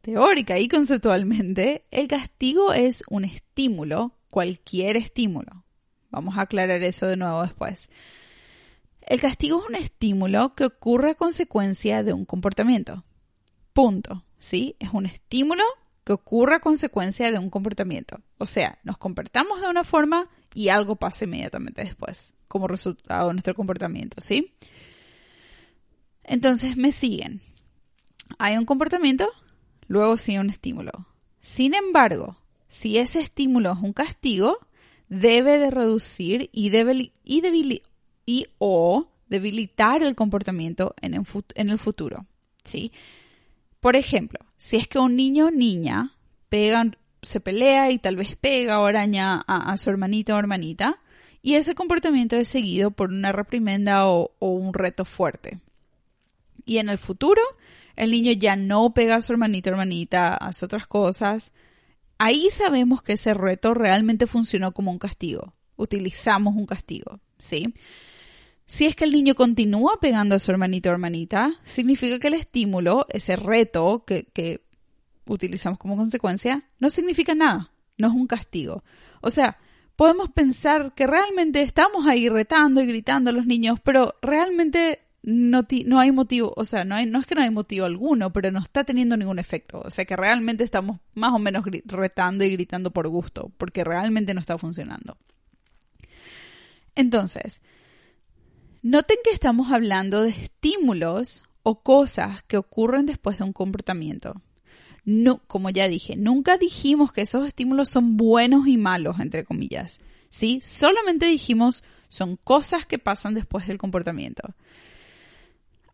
Teórica 0.02 0.60
y 0.60 0.68
conceptualmente, 0.68 1.86
el 1.90 2.10
castigo 2.10 2.74
es 2.74 3.02
un 3.10 3.24
estímulo, 3.24 4.12
cualquier 4.30 4.98
estímulo. 4.98 5.64
Vamos 6.10 6.38
a 6.38 6.42
aclarar 6.42 6.84
eso 6.84 7.08
de 7.08 7.16
nuevo 7.16 7.44
después. 7.44 7.90
El 9.00 9.22
castigo 9.22 9.62
es 9.62 9.70
un 9.70 9.76
estímulo 9.76 10.54
que 10.54 10.66
ocurre 10.66 11.12
a 11.12 11.16
consecuencia 11.16 12.04
de 12.04 12.12
un 12.12 12.26
comportamiento. 12.26 13.06
Punto. 13.72 14.26
¿Sí? 14.38 14.76
Es 14.80 14.90
un 14.92 15.06
estímulo 15.06 15.64
que 16.08 16.14
ocurre 16.14 16.56
a 16.56 16.60
consecuencia 16.62 17.30
de 17.30 17.38
un 17.38 17.50
comportamiento. 17.50 18.22
O 18.38 18.46
sea, 18.46 18.80
nos 18.86 18.98
comportamos 18.98 19.60
de 19.60 19.68
una 19.68 19.84
forma 19.84 20.30
y 20.54 20.70
algo 20.70 20.96
pasa 20.96 21.26
inmediatamente 21.26 21.84
después, 21.84 22.32
como 22.48 22.70
resultado 22.70 23.28
de 23.28 23.34
nuestro 23.34 23.54
comportamiento, 23.56 24.22
¿sí? 24.22 24.54
Entonces 26.24 26.78
me 26.78 26.94
siguen. 26.94 27.42
Hay 28.40 28.56
un 28.56 28.64
comportamiento, 28.64 29.28
luego 29.90 30.16
sigue 30.16 30.40
un 30.40 30.50
estímulo. 30.50 30.94
Sin 31.42 31.74
embargo, 31.74 32.38
si 32.70 32.98
ese 32.98 33.20
estímulo 33.20 33.74
es 33.74 33.80
un 33.80 33.92
castigo, 33.92 34.60
debe 35.10 35.60
de 35.60 35.72
reducir 35.72 36.50
y, 36.54 36.72
y, 37.26 37.82
y 38.26 38.46
o 38.60 39.10
debilitar 39.28 40.04
el 40.04 40.16
comportamiento 40.16 40.96
en 41.02 41.16
el, 41.16 41.24
en 41.56 41.70
el 41.70 41.78
futuro, 41.78 42.28
¿sí? 42.64 42.94
Por 43.80 43.96
ejemplo, 43.96 44.40
si 44.56 44.78
es 44.78 44.88
que 44.88 45.00
un 45.00 45.16
niño 45.16 45.48
o 45.48 45.52
niña 45.52 46.18
se 47.22 47.40
pelea 47.40 47.92
y 47.92 48.00
tal 48.00 48.16
vez 48.16 48.36
pega 48.36 48.80
o 48.80 48.86
araña 48.86 49.44
a, 49.48 49.78
su 49.78 49.90
hermanito 49.90 50.36
o 50.36 50.40
hermanita, 50.40 51.00
y 51.42 51.56
ese 51.56 51.76
comportamiento 51.76 52.36
es 52.36 52.48
seguido 52.48 52.92
por 52.92 53.10
una 53.10 53.32
reprimenda 53.32 54.08
o, 54.08 54.34
un 54.40 54.74
reto 54.74 55.06
fuerte. 55.06 55.60
Y 56.66 56.78
en 56.78 56.90
el 56.90 56.98
futuro, 56.98 57.42
el 57.96 58.12
niño 58.12 58.34
ya 58.34 58.56
no 58.56 58.94
pega 58.94 59.16
a 59.16 59.22
su 59.22 59.34
hermanito 59.34 59.70
o 59.70 59.74
hermanita, 59.74 60.36
hace 60.36 60.66
otras 60.66 60.88
cosas. 60.88 61.54
Ahí 62.18 62.50
sabemos 62.50 63.02
que 63.02 63.14
ese 63.14 63.34
reto 63.34 63.74
realmente 63.74 64.28
funcionó 64.28 64.74
como 64.74 64.92
un 64.92 65.00
castigo. 65.00 65.54
Utilizamos 65.76 66.56
un 66.56 66.66
castigo, 66.66 67.20
¿sí? 67.38 67.74
Si 68.68 68.86
es 68.86 68.98
que 68.98 69.06
el 69.06 69.14
niño 69.14 69.34
continúa 69.34 69.98
pegando 70.02 70.36
a 70.36 70.40
su 70.40 70.52
hermanito 70.52 70.90
o 70.90 70.92
hermanita, 70.92 71.54
significa 71.64 72.20
que 72.20 72.28
el 72.28 72.34
estímulo, 72.34 73.08
ese 73.10 73.38
reto 73.38 74.04
que, 74.06 74.62
utilizamos 75.26 75.80
como 75.80 75.96
consecuencia, 75.96 76.66
no 76.80 76.90
significa 76.90 77.34
nada, 77.34 77.72
no 77.98 78.08
es 78.08 78.14
un 78.14 78.28
castigo. 78.28 78.84
O 79.22 79.30
sea, 79.30 79.58
podemos 79.96 80.30
pensar 80.30 80.94
que 80.96 81.08
realmente 81.08 81.62
estamos 81.62 82.06
ahí 82.08 82.28
retando 82.28 82.82
y 82.82 82.88
gritando 82.88 83.30
a 83.30 83.34
los 83.34 83.46
niños, 83.46 83.80
pero 83.82 84.16
realmente 84.22 85.00
no, 85.24 85.62
no 85.86 86.00
hay 86.00 86.12
motivo, 86.12 86.54
o 86.56 86.66
sea, 86.66 86.84
no, 86.84 86.96
hay, 86.96 87.06
no 87.06 87.20
es 87.20 87.26
que 87.26 87.36
no 87.36 87.42
hay 87.42 87.50
motivo 87.50 87.86
alguno, 87.86 88.34
pero 88.34 88.52
no 88.52 88.60
está 88.60 88.84
teniendo 88.84 89.16
ningún 89.16 89.40
efecto. 89.40 89.82
O 89.84 89.90
sea, 89.90 90.04
que 90.04 90.18
realmente 90.18 90.66
estamos 90.66 91.00
más 91.14 91.32
o 91.34 91.40
menos 91.40 91.64
retando 91.86 92.44
y 92.44 92.52
gritando 92.52 92.92
por 92.92 93.08
gusto, 93.08 93.50
porque 93.58 93.86
realmente 93.86 94.34
no 94.34 94.42
está 94.42 94.58
funcionando. 94.58 95.18
Entonces, 96.96 97.62
Noten 98.90 99.18
que 99.22 99.32
estamos 99.32 99.70
hablando 99.74 100.24
de 100.24 100.30
estímulos 100.30 101.44
o 101.62 101.84
cosas 101.84 102.42
que 102.44 102.56
ocurren 102.56 103.06
después 103.06 103.38
de 103.38 103.44
un 103.44 103.52
comportamiento. 103.52 104.42
No, 105.04 105.40
como 105.48 105.70
ya 105.70 105.90
dije, 105.90 106.16
nunca 106.16 106.58
dijimos 106.58 107.12
que 107.12 107.20
esos 107.20 107.46
estímulos 107.46 107.90
son 107.90 108.16
buenos 108.16 108.66
y 108.66 108.78
malos, 108.78 109.20
entre 109.20 109.44
comillas. 109.44 110.00
¿Sí? 110.30 110.62
Solamente 110.62 111.26
dijimos 111.26 111.84
son 112.08 112.38
cosas 112.38 112.86
que 112.86 112.98
pasan 112.98 113.34
después 113.34 113.68
del 113.68 113.78
comportamiento. 113.78 114.56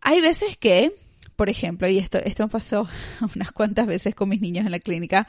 Hay 0.00 0.20
veces 0.20 0.56
que, 0.56 0.94
por 1.34 1.48
ejemplo, 1.48 1.88
y 1.88 1.98
esto, 1.98 2.18
esto 2.18 2.44
me 2.44 2.48
pasó 2.48 2.88
unas 3.34 3.50
cuantas 3.50 3.88
veces 3.88 4.14
con 4.14 4.28
mis 4.28 4.40
niños 4.40 4.66
en 4.66 4.70
la 4.70 4.78
clínica, 4.78 5.26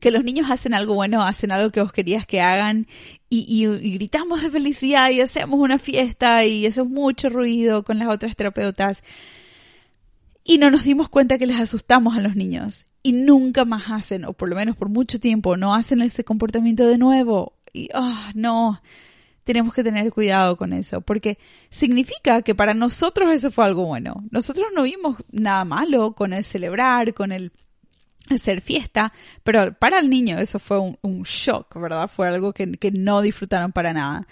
que 0.00 0.10
los 0.10 0.24
niños 0.24 0.50
hacen 0.50 0.74
algo 0.74 0.94
bueno, 0.94 1.22
hacen 1.22 1.50
algo 1.50 1.70
que 1.70 1.82
vos 1.82 1.92
querías 1.92 2.26
que 2.26 2.40
hagan 2.40 2.86
y, 3.30 3.66
gritamos 3.66 4.42
de 4.42 4.50
felicidad 4.50 5.10
y 5.10 5.20
hacemos 5.20 5.58
una 5.58 5.78
fiesta 5.78 6.44
y 6.44 6.66
hacemos 6.66 6.90
mucho 6.90 7.30
ruido 7.30 7.82
con 7.82 7.98
las 7.98 8.08
otras 8.08 8.36
terapeutas. 8.36 9.02
Y 10.44 10.58
no 10.58 10.70
nos 10.70 10.84
dimos 10.84 11.08
cuenta 11.08 11.38
que 11.38 11.46
les 11.46 11.58
asustamos 11.58 12.16
a 12.16 12.20
los 12.20 12.36
niños. 12.36 12.84
Y 13.02 13.12
nunca 13.12 13.64
más 13.64 13.90
hacen, 13.90 14.24
o 14.24 14.32
por 14.34 14.48
lo 14.48 14.56
menos 14.56 14.76
por 14.76 14.88
mucho 14.88 15.18
tiempo, 15.18 15.56
no 15.56 15.74
hacen 15.74 16.00
ese 16.02 16.24
comportamiento 16.24 16.86
de 16.86 16.98
nuevo. 16.98 17.54
Y, 17.72 17.88
oh, 17.94 18.30
no, 18.34 18.80
tenemos 19.44 19.74
que 19.74 19.82
tener 19.82 20.10
cuidado 20.12 20.56
con 20.56 20.72
eso, 20.72 21.00
porque 21.00 21.38
significa 21.70 22.42
que 22.42 22.54
para 22.54 22.74
nosotros 22.74 23.30
eso 23.32 23.50
fue 23.50 23.64
algo 23.64 23.86
bueno. 23.86 24.24
Nosotros 24.30 24.68
no 24.74 24.82
vimos 24.82 25.16
nada 25.30 25.64
malo 25.64 26.12
con 26.12 26.32
el 26.32 26.44
celebrar, 26.44 27.14
con 27.14 27.32
el 27.32 27.52
hacer 28.30 28.60
fiesta, 28.60 29.12
pero 29.42 29.74
para 29.74 29.98
el 29.98 30.08
niño 30.08 30.38
eso 30.38 30.58
fue 30.58 30.78
un, 30.78 31.22
shock, 31.22 31.78
¿verdad? 31.78 32.08
Fue 32.08 32.28
algo 32.28 32.52
que, 32.52 32.72
que, 32.72 32.90
no 32.90 33.20
disfrutaron 33.20 33.72
para 33.72 33.92
nada. 33.92 34.26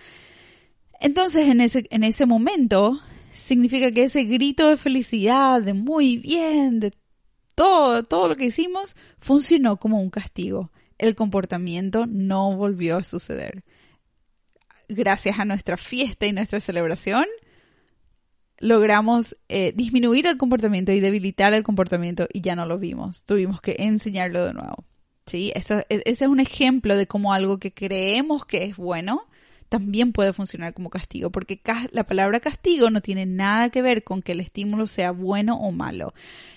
Entonces, 1.00 1.48
en 1.48 1.60
ese, 1.60 1.86
en 1.90 2.04
ese 2.04 2.26
momento, 2.26 2.98
significa 3.32 3.90
que 3.90 4.04
ese 4.04 4.24
grito 4.24 4.68
de 4.68 4.76
felicidad, 4.76 5.60
de 5.60 5.74
muy 5.74 6.16
bien, 6.16 6.80
de 6.80 6.92
todo, 7.54 8.02
todo 8.04 8.28
lo 8.28 8.36
que 8.36 8.46
hicimos, 8.46 8.96
funcionó 9.20 9.76
como 9.76 10.00
un 10.00 10.10
castigo. 10.10 10.70
El 10.98 11.14
comportamiento 11.14 12.06
no 12.06 12.56
volvió 12.56 12.98
a 12.98 13.04
suceder. 13.04 13.64
Gracias 14.88 15.38
a 15.38 15.44
nuestra 15.44 15.76
fiesta 15.76 16.26
y 16.26 16.32
nuestra 16.32 16.60
celebración, 16.60 17.24
logramos 18.62 19.36
eh, 19.48 19.72
disminuir 19.74 20.26
el 20.28 20.38
comportamiento 20.38 20.92
y 20.92 21.00
debilitar 21.00 21.52
el 21.52 21.64
comportamiento 21.64 22.28
y 22.32 22.40
ya 22.40 22.54
no 22.54 22.64
lo 22.64 22.78
vimos. 22.78 23.24
Tuvimos 23.24 23.60
que 23.60 23.76
enseñarlo 23.80 24.46
de 24.46 24.54
nuevo. 24.54 24.84
¿Sí? 25.26 25.52
Esto, 25.54 25.80
e, 25.88 26.02
ese 26.04 26.24
es 26.24 26.30
un 26.30 26.40
ejemplo 26.40 26.96
de 26.96 27.06
cómo 27.06 27.32
algo 27.32 27.58
que 27.58 27.74
creemos 27.74 28.46
que 28.46 28.64
es 28.64 28.76
bueno 28.76 29.26
también 29.68 30.12
puede 30.12 30.34
funcionar 30.34 30.74
como 30.74 30.90
castigo, 30.90 31.30
porque 31.30 31.60
la 31.92 32.04
palabra 32.04 32.40
castigo 32.40 32.90
no 32.90 33.00
tiene 33.00 33.24
nada 33.24 33.70
que 33.70 33.80
ver 33.80 34.04
con 34.04 34.20
que 34.20 34.32
el 34.32 34.40
estímulo 34.40 34.86
sea 34.86 35.12
bueno 35.12 35.56
o 35.56 35.72
malo. 35.72 36.12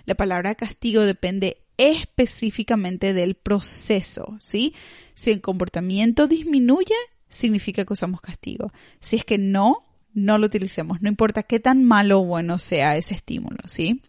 La 0.06 0.16
palabra 0.16 0.54
castigo 0.56 1.02
depende 1.04 1.64
específicamente 1.78 3.14
del 3.14 3.36
proceso, 3.36 4.36
¿sí? 4.42 4.76
Si 5.14 5.32
el 5.32 5.40
comportamiento 5.40 6.28
disminuye, 6.28 6.96
significa 7.30 7.86
que 7.86 7.94
usamos 7.94 8.20
castigo. 8.20 8.74
Si 9.00 9.16
es 9.16 9.24
que 9.24 9.38
no, 9.38 9.85
no 10.16 10.40
lo 10.40 10.48
utilicemos, 10.48 11.02
no 11.02 11.10
importa 11.10 11.44
qué 11.44 11.60
tan 11.60 11.84
malo 11.84 12.22
o 12.22 12.26
bueno 12.26 12.58
sea 12.58 12.98
ese 12.98 13.14
estímulo, 13.14 13.60
¿sí? 13.66 14.02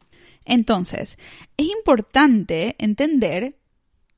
Entonces, 0.47 1.19
es 1.57 1.67
importante 1.67 2.77
entender 2.79 3.57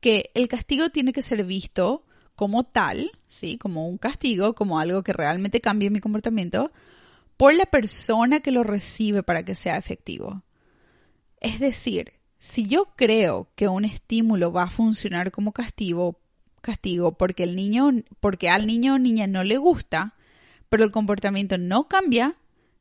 que 0.01 0.31
el 0.35 0.47
castigo 0.47 0.91
tiene 0.91 1.13
que 1.13 1.23
ser 1.23 1.45
visto 1.45 2.05
como 2.37 2.65
tal, 2.65 3.11
¿sí? 3.27 3.59
Como 3.59 3.89
un 3.89 3.99
castigo, 3.99 4.55
como 4.55 4.79
algo 4.79 5.03
que 5.03 5.13
realmente 5.13 5.61
cambie 5.61 5.91
mi 5.91 6.01
comportamiento, 6.01 6.71
por 7.37 7.55
la 7.55 7.67
persona 7.67 8.41
que 8.41 8.53
lo 8.53 8.63
recibe 8.63 9.23
para 9.23 9.43
que 9.43 9.55
sea 9.55 9.77
efectivo. 9.77 10.43
Es 11.41 11.59
decir, 11.59 12.13
si 12.39 12.67
yo 12.67 12.93
creo 12.97 13.49
que 13.55 13.69
un 13.69 13.85
estímulo 13.85 14.53
va 14.53 14.65
a 14.65 14.71
funcionar 14.71 15.31
como 15.31 15.53
castigo, 15.53 16.21
castigo 16.61 17.17
porque 17.17 17.45
el 17.45 17.57
niño, 17.57 17.91
porque 18.21 18.51
al 18.51 18.67
niño 18.67 18.95
o 18.95 18.99
niña 18.99 19.27
no 19.27 19.43
le 19.43 19.57
gusta, 19.57 20.15
pero 20.69 20.85
el 20.85 20.91
comportamiento 20.91 21.59
no 21.59 21.89
cambia, 21.89 22.37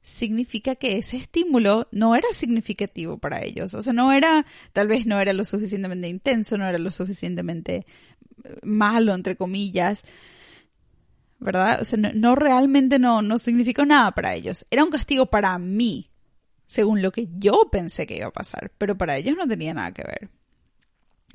significa 0.08 0.76
que 0.76 0.98
ese 0.98 1.18
estímulo 1.18 1.88
no 1.92 2.16
era 2.16 2.28
significativo 2.32 3.18
para 3.18 3.44
ellos. 3.44 3.74
O 3.74 3.82
sea, 3.82 3.92
no 3.92 4.14
era, 4.14 4.46
tal 4.72 4.88
vez 4.88 5.06
no 5.06 5.20
era 5.20 5.34
lo 5.34 5.44
suficientemente 5.44 6.08
intenso, 6.08 6.58
no 6.58 6.66
era 6.66 6.78
lo 6.78 6.92
suficientemente 6.92 7.86
eh, 8.44 8.56
malo, 8.64 9.14
entre 9.14 9.36
comillas. 9.36 10.04
¿Verdad? 11.40 11.82
O 11.82 11.84
sea, 11.84 12.00
no, 12.00 12.36
realmente 12.36 13.00
no, 13.00 13.22
no 13.22 13.38
significó 13.38 13.86
nada 13.86 14.12
para 14.12 14.34
ellos. 14.34 14.66
Era 14.72 14.86
un 14.86 14.90
castigo 14.90 15.28
para 15.28 15.58
mí, 15.60 16.10
según 16.66 17.02
lo 17.02 17.12
que 17.12 17.28
yo 17.38 17.70
pensé 17.70 18.08
que 18.08 18.18
iba 18.18 18.28
a 18.28 18.34
pasar, 18.34 18.72
pero 18.78 18.98
para 18.98 19.18
ellos 19.18 19.36
no 19.38 19.46
tenía 19.46 19.74
nada 19.74 19.92
que 19.92 20.04
ver. 20.04 20.30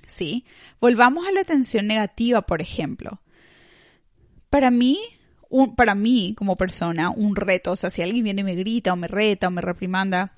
¿Sí? 0.08 0.44
Volvamos 0.80 1.26
a 1.26 1.32
la 1.32 1.42
atención 1.42 1.86
negativa, 1.86 2.42
por 2.42 2.62
ejemplo. 2.62 3.20
Para 4.50 4.70
mí, 4.70 4.98
para 5.76 5.94
mí 5.94 6.34
como 6.36 6.56
persona 6.56 7.10
un 7.10 7.36
reto, 7.36 7.72
o 7.72 7.76
sea, 7.76 7.90
si 7.90 8.02
alguien 8.02 8.24
viene 8.24 8.40
y 8.40 8.44
me 8.44 8.54
grita 8.54 8.92
o 8.92 8.96
me 8.96 9.08
reta 9.08 9.48
o 9.48 9.50
me 9.50 9.60
reprimanda, 9.60 10.34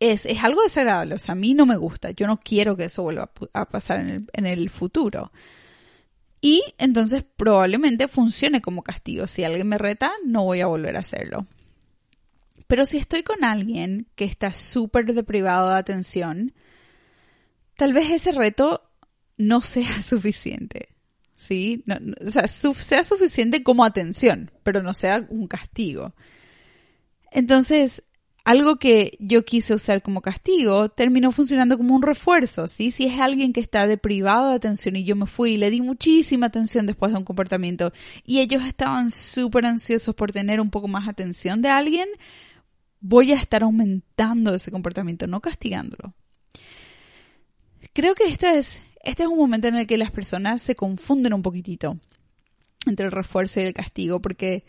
es, 0.00 0.24
es 0.26 0.42
algo 0.42 0.62
desagradable, 0.62 1.14
o 1.14 1.18
sea, 1.18 1.32
a 1.32 1.36
mí 1.36 1.54
no 1.54 1.66
me 1.66 1.76
gusta, 1.76 2.10
yo 2.12 2.26
no 2.26 2.40
quiero 2.40 2.76
que 2.76 2.84
eso 2.84 3.02
vuelva 3.02 3.30
a 3.52 3.68
pasar 3.68 4.00
en 4.00 4.08
el, 4.08 4.30
en 4.32 4.46
el 4.46 4.70
futuro. 4.70 5.32
Y 6.40 6.62
entonces 6.76 7.24
probablemente 7.24 8.06
funcione 8.06 8.60
como 8.60 8.82
castigo. 8.82 9.26
Si 9.26 9.44
alguien 9.44 9.66
me 9.66 9.78
reta, 9.78 10.12
no 10.26 10.44
voy 10.44 10.60
a 10.60 10.66
volver 10.66 10.94
a 10.96 11.00
hacerlo. 11.00 11.46
Pero 12.66 12.84
si 12.84 12.98
estoy 12.98 13.22
con 13.22 13.44
alguien 13.44 14.08
que 14.14 14.26
está 14.26 14.52
súper 14.52 15.06
deprivado 15.14 15.70
de 15.70 15.76
atención, 15.76 16.52
tal 17.76 17.94
vez 17.94 18.10
ese 18.10 18.32
reto 18.32 18.82
no 19.38 19.60
sea 19.62 20.02
suficiente. 20.02 20.93
¿Sí? 21.44 21.84
o 22.24 22.30
sea, 22.30 22.48
sea 22.48 23.04
suficiente 23.04 23.62
como 23.62 23.84
atención, 23.84 24.50
pero 24.62 24.82
no 24.82 24.94
sea 24.94 25.26
un 25.28 25.46
castigo. 25.46 26.14
Entonces, 27.30 28.02
algo 28.44 28.76
que 28.76 29.16
yo 29.20 29.44
quise 29.44 29.74
usar 29.74 30.02
como 30.02 30.20
castigo 30.20 30.90
terminó 30.90 31.32
funcionando 31.32 31.78
como 31.78 31.94
un 31.94 32.02
refuerzo, 32.02 32.68
¿sí? 32.68 32.90
Si 32.90 33.06
es 33.06 33.18
alguien 33.18 33.52
que 33.52 33.60
está 33.60 33.86
deprivado 33.86 34.50
de 34.50 34.56
atención 34.56 34.96
y 34.96 35.04
yo 35.04 35.16
me 35.16 35.26
fui 35.26 35.52
y 35.52 35.56
le 35.56 35.70
di 35.70 35.80
muchísima 35.80 36.46
atención 36.46 36.86
después 36.86 37.12
de 37.12 37.18
un 37.18 37.24
comportamiento 37.24 37.92
y 38.22 38.40
ellos 38.40 38.62
estaban 38.64 39.10
súper 39.10 39.64
ansiosos 39.64 40.14
por 40.14 40.30
tener 40.30 40.60
un 40.60 40.70
poco 40.70 40.88
más 40.88 41.08
atención 41.08 41.62
de 41.62 41.70
alguien, 41.70 42.08
voy 43.00 43.32
a 43.32 43.36
estar 43.36 43.62
aumentando 43.62 44.54
ese 44.54 44.70
comportamiento, 44.70 45.26
no 45.26 45.40
castigándolo. 45.40 46.14
Creo 47.94 48.14
que 48.14 48.24
esta 48.24 48.54
es 48.54 48.82
este 49.04 49.22
es 49.24 49.28
un 49.28 49.38
momento 49.38 49.68
en 49.68 49.76
el 49.76 49.86
que 49.86 49.98
las 49.98 50.10
personas 50.10 50.62
se 50.62 50.74
confunden 50.74 51.34
un 51.34 51.42
poquitito 51.42 51.98
entre 52.86 53.06
el 53.06 53.12
refuerzo 53.12 53.60
y 53.60 53.64
el 53.64 53.74
castigo, 53.74 54.20
porque 54.20 54.64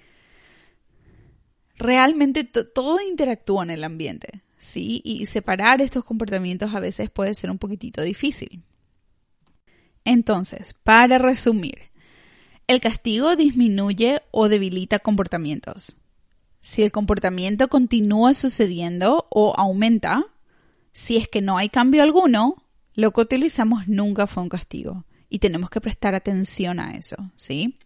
realmente 1.78 2.44
todo 2.44 3.02
interactúa 3.02 3.64
en 3.64 3.72
el 3.72 3.84
ambiente, 3.84 4.44
¿sí? 4.58 5.02
Y 5.04 5.26
separar 5.26 5.82
estos 5.82 6.04
comportamientos 6.06 6.74
a 6.74 6.80
veces 6.80 7.10
puede 7.10 7.34
ser 7.34 7.52
un 7.52 7.58
poquitito 7.58 8.02
difícil. 8.02 8.64
Entonces, 10.06 10.76
para 10.84 11.18
resumir, 11.18 11.92
el 12.68 12.80
castigo 12.80 13.36
disminuye 13.36 14.22
o 14.32 14.50
debilita 14.50 15.00
comportamientos. 15.00 15.98
Si 16.62 16.84
el 16.84 16.92
comportamiento 16.92 17.68
continúa 17.68 18.34
sucediendo 18.34 19.28
o 19.30 19.54
aumenta, 19.56 20.26
si 20.94 21.18
es 21.18 21.28
que 21.28 21.42
no 21.42 21.58
hay 21.58 21.70
cambio 21.70 22.02
alguno, 22.02 22.65
lo 22.96 23.12
que 23.12 23.22
utilizamos 23.22 23.88
nunca 23.88 24.28
fue 24.28 24.44
un 24.44 24.50
castigo 24.50 25.06
y 25.30 25.40
tenemos 25.40 25.70
que 25.70 25.82
prestar 25.82 26.16
atención 26.16 26.80
a 26.80 26.96
eso, 26.96 27.18
¿sí? 27.36 27.78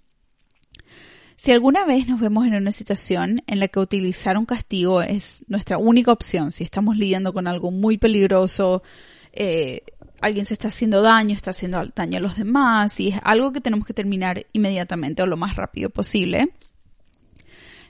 Si 1.36 1.52
alguna 1.52 1.86
vez 1.86 2.08
nos 2.08 2.20
vemos 2.20 2.46
en 2.46 2.54
una 2.56 2.74
situación 2.74 3.42
en 3.48 3.60
la 3.60 3.70
que 3.70 3.80
utilizar 3.80 4.38
un 4.38 4.46
castigo 4.46 5.02
es 5.02 5.46
nuestra 5.48 5.78
única 5.78 6.12
opción, 6.12 6.52
si 6.52 6.66
estamos 6.66 6.98
lidiando 6.98 7.34
con 7.34 7.48
algo 7.48 7.72
muy 7.72 7.98
peligroso, 7.98 8.84
eh, 9.32 9.84
alguien 10.20 10.46
se 10.46 10.56
está 10.56 10.68
haciendo 10.68 11.02
daño, 11.02 11.34
está 11.34 11.52
haciendo 11.52 11.82
daño 11.96 12.18
a 12.18 12.22
los 12.22 12.36
demás, 12.36 13.00
y 13.00 13.10
es 13.10 13.20
algo 13.24 13.54
que 13.54 13.62
tenemos 13.62 13.88
que 13.88 13.94
terminar 13.94 14.46
inmediatamente 14.52 15.22
o 15.24 15.28
lo 15.28 15.38
más 15.38 15.56
rápido 15.56 15.90
posible, 15.90 16.50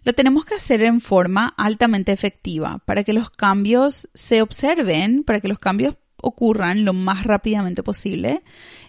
lo 0.04 0.14
tenemos 0.14 0.46
que 0.46 0.56
hacer 0.56 0.84
en 0.84 1.02
forma 1.02 1.54
altamente 1.58 2.12
efectiva 2.12 2.82
para 2.86 3.04
que 3.04 3.14
los 3.14 3.30
cambios 3.30 4.10
se 4.14 4.42
observen, 4.44 5.24
para 5.24 5.42
que 5.42 5.48
los 5.48 5.60
cambios 5.60 5.96
ocurran 6.22 6.86
lo 6.86 6.94
más 6.94 7.24
rápidamente 7.24 7.84
posible 7.84 8.44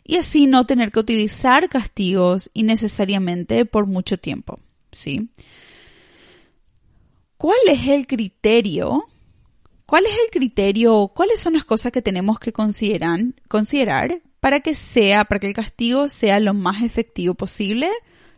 y 0.04 0.16
así 0.16 0.46
no 0.46 0.64
tener 0.64 0.90
que 0.90 1.00
utilizar 1.00 1.68
castigos 1.68 2.50
innecesariamente 2.54 3.64
por 3.64 3.86
mucho 3.86 4.18
tiempo, 4.18 4.58
¿sí? 4.92 5.30
¿Cuál 7.36 7.58
es 7.68 7.88
el 7.88 8.06
criterio? 8.06 9.04
¿Cuál 9.86 10.06
es 10.06 10.12
el 10.12 10.30
criterio? 10.30 11.10
¿Cuáles 11.14 11.40
son 11.40 11.54
las 11.54 11.64
cosas 11.64 11.90
que 11.90 12.02
tenemos 12.02 12.38
que 12.38 12.52
considerar, 12.52 13.20
considerar 13.48 14.20
para 14.40 14.60
que 14.60 14.74
sea, 14.74 15.24
para 15.24 15.38
que 15.38 15.48
el 15.48 15.54
castigo 15.54 16.08
sea 16.08 16.40
lo 16.40 16.54
más 16.54 16.82
efectivo 16.82 17.34
posible, 17.34 17.90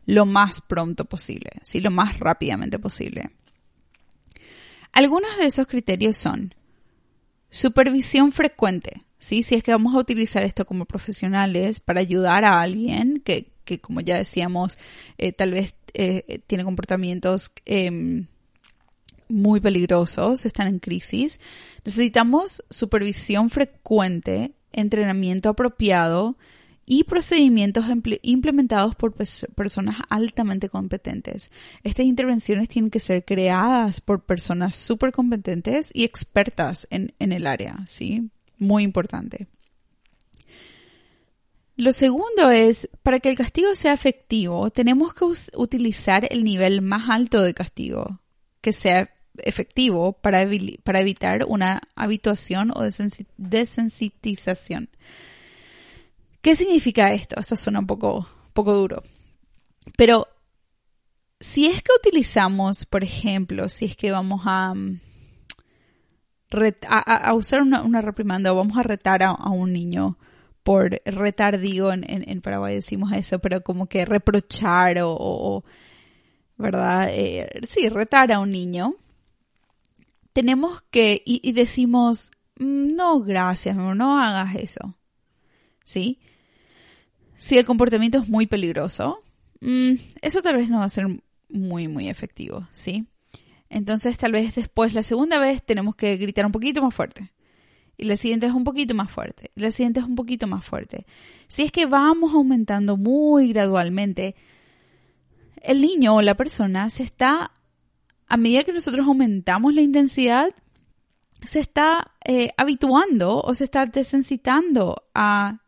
lo 0.06 0.26
más 0.26 0.60
pronto 0.60 1.04
posible, 1.04 1.50
¿sí? 1.62 1.80
Lo 1.80 1.90
más 1.90 2.18
rápidamente 2.18 2.78
posible. 2.78 3.30
Algunos 4.92 5.36
de 5.38 5.46
esos 5.46 5.66
criterios 5.66 6.16
son 6.16 6.54
supervisión 7.52 8.32
frecuente, 8.32 9.04
¿sí? 9.18 9.42
Si 9.42 9.54
es 9.54 9.62
que 9.62 9.72
vamos 9.72 9.94
a 9.94 9.98
utilizar 9.98 10.42
esto 10.42 10.64
como 10.64 10.86
profesionales 10.86 11.80
para 11.80 12.00
ayudar 12.00 12.46
a 12.46 12.60
alguien 12.62 13.20
que, 13.22 13.52
que 13.64 13.78
como 13.78 14.00
ya 14.00 14.16
decíamos, 14.16 14.78
eh, 15.18 15.32
tal 15.32 15.52
vez 15.52 15.74
eh, 15.92 16.40
tiene 16.46 16.64
comportamientos 16.64 17.52
em, 17.66 18.26
muy 19.28 19.60
peligrosos, 19.60 20.46
están 20.46 20.66
en 20.66 20.78
crisis, 20.78 21.40
necesitamos 21.84 22.64
supervisión 22.70 23.50
frecuente, 23.50 24.52
entrenamiento 24.72 25.50
apropiado 25.50 26.38
y 26.84 27.04
procedimientos 27.04 27.84
implementados 28.22 28.94
por 28.94 29.14
personas 29.14 29.96
altamente 30.08 30.68
competentes. 30.68 31.50
Estas 31.84 32.06
intervenciones 32.06 32.68
tienen 32.68 32.90
que 32.90 33.00
ser 33.00 33.24
creadas 33.24 34.00
por 34.00 34.24
personas 34.24 34.74
súper 34.74 35.12
competentes 35.12 35.90
y 35.94 36.04
expertas 36.04 36.86
en, 36.90 37.14
en 37.18 37.32
el 37.32 37.46
área, 37.46 37.84
¿sí? 37.86 38.30
Muy 38.58 38.82
importante. 38.82 39.46
Lo 41.76 41.92
segundo 41.92 42.50
es, 42.50 42.88
para 43.02 43.18
que 43.18 43.30
el 43.30 43.36
castigo 43.36 43.74
sea 43.74 43.92
efectivo, 43.92 44.70
tenemos 44.70 45.14
que 45.14 45.24
utilizar 45.56 46.28
el 46.30 46.44
nivel 46.44 46.82
más 46.82 47.08
alto 47.08 47.42
de 47.42 47.54
castigo, 47.54 48.20
que 48.60 48.72
sea 48.72 49.10
efectivo 49.38 50.12
para, 50.12 50.46
para 50.84 51.00
evitar 51.00 51.44
una 51.48 51.80
habituación 51.96 52.70
o 52.74 52.82
desensitización. 53.38 54.90
¿Qué 56.42 56.56
significa 56.56 57.12
esto? 57.12 57.38
Esto 57.38 57.54
suena 57.54 57.78
un 57.78 57.86
poco, 57.86 58.26
poco 58.52 58.74
duro. 58.74 59.02
Pero 59.96 60.26
si 61.38 61.66
es 61.66 61.82
que 61.82 61.90
utilizamos, 61.96 62.84
por 62.84 63.04
ejemplo, 63.04 63.68
si 63.68 63.84
es 63.84 63.96
que 63.96 64.10
vamos 64.10 64.42
a, 64.44 64.74
mm, 64.74 65.00
usar 67.34 67.62
una, 67.62 68.00
reprimanda 68.02 68.52
o 68.52 68.56
vamos 68.56 68.76
a 68.76 68.82
retar 68.82 69.22
a, 69.22 69.32
un 69.50 69.72
niño 69.72 70.18
por 70.64 71.00
retar, 71.04 71.60
digo, 71.60 71.92
en, 71.92 72.04
en, 72.08 72.40
Paraguay 72.40 72.74
decimos 72.74 73.12
eso, 73.12 73.38
pero 73.38 73.62
como 73.62 73.86
que 73.86 74.04
reprochar 74.04 74.98
o, 75.02 75.64
¿verdad? 76.56 77.08
Eh, 77.10 77.60
sí, 77.68 77.88
retar 77.88 78.32
a 78.32 78.40
un 78.40 78.50
niño. 78.50 78.94
Tenemos 80.32 80.82
que, 80.90 81.22
y, 81.24 81.40
y 81.48 81.52
decimos, 81.52 82.32
mm, 82.58 82.94
no, 82.96 83.20
gracias, 83.20 83.76
no 83.76 84.18
hagas 84.18 84.56
eso. 84.56 84.96
¿Sí? 85.84 86.20
Si 87.42 87.58
el 87.58 87.66
comportamiento 87.66 88.18
es 88.18 88.28
muy 88.28 88.46
peligroso, 88.46 89.20
mm, 89.60 89.94
eso 90.20 90.42
tal 90.42 90.58
vez 90.58 90.68
no 90.68 90.78
va 90.78 90.84
a 90.84 90.88
ser 90.88 91.08
muy, 91.48 91.88
muy 91.88 92.08
efectivo, 92.08 92.68
¿sí? 92.70 93.08
Entonces 93.68 94.16
tal 94.16 94.30
vez 94.30 94.54
después, 94.54 94.94
la 94.94 95.02
segunda 95.02 95.40
vez, 95.40 95.60
tenemos 95.60 95.96
que 95.96 96.16
gritar 96.18 96.46
un 96.46 96.52
poquito 96.52 96.80
más 96.80 96.94
fuerte. 96.94 97.32
Y 97.96 98.04
la 98.04 98.16
siguiente 98.16 98.46
es 98.46 98.52
un 98.52 98.62
poquito 98.62 98.94
más 98.94 99.10
fuerte. 99.10 99.50
Y 99.56 99.60
la 99.60 99.72
siguiente 99.72 99.98
es 99.98 100.06
un 100.06 100.14
poquito 100.14 100.46
más 100.46 100.64
fuerte. 100.64 101.04
Si 101.48 101.64
es 101.64 101.72
que 101.72 101.86
vamos 101.86 102.32
aumentando 102.32 102.96
muy 102.96 103.48
gradualmente, 103.48 104.36
el 105.62 105.80
niño 105.80 106.14
o 106.14 106.22
la 106.22 106.36
persona 106.36 106.90
se 106.90 107.02
está, 107.02 107.50
a 108.28 108.36
medida 108.36 108.62
que 108.62 108.72
nosotros 108.72 109.04
aumentamos 109.04 109.74
la 109.74 109.80
intensidad, 109.82 110.54
se 111.42 111.58
está 111.58 112.12
eh, 112.24 112.52
habituando 112.56 113.40
o 113.40 113.52
se 113.52 113.64
está 113.64 113.86
desensitando 113.86 115.08
a, 115.12 115.58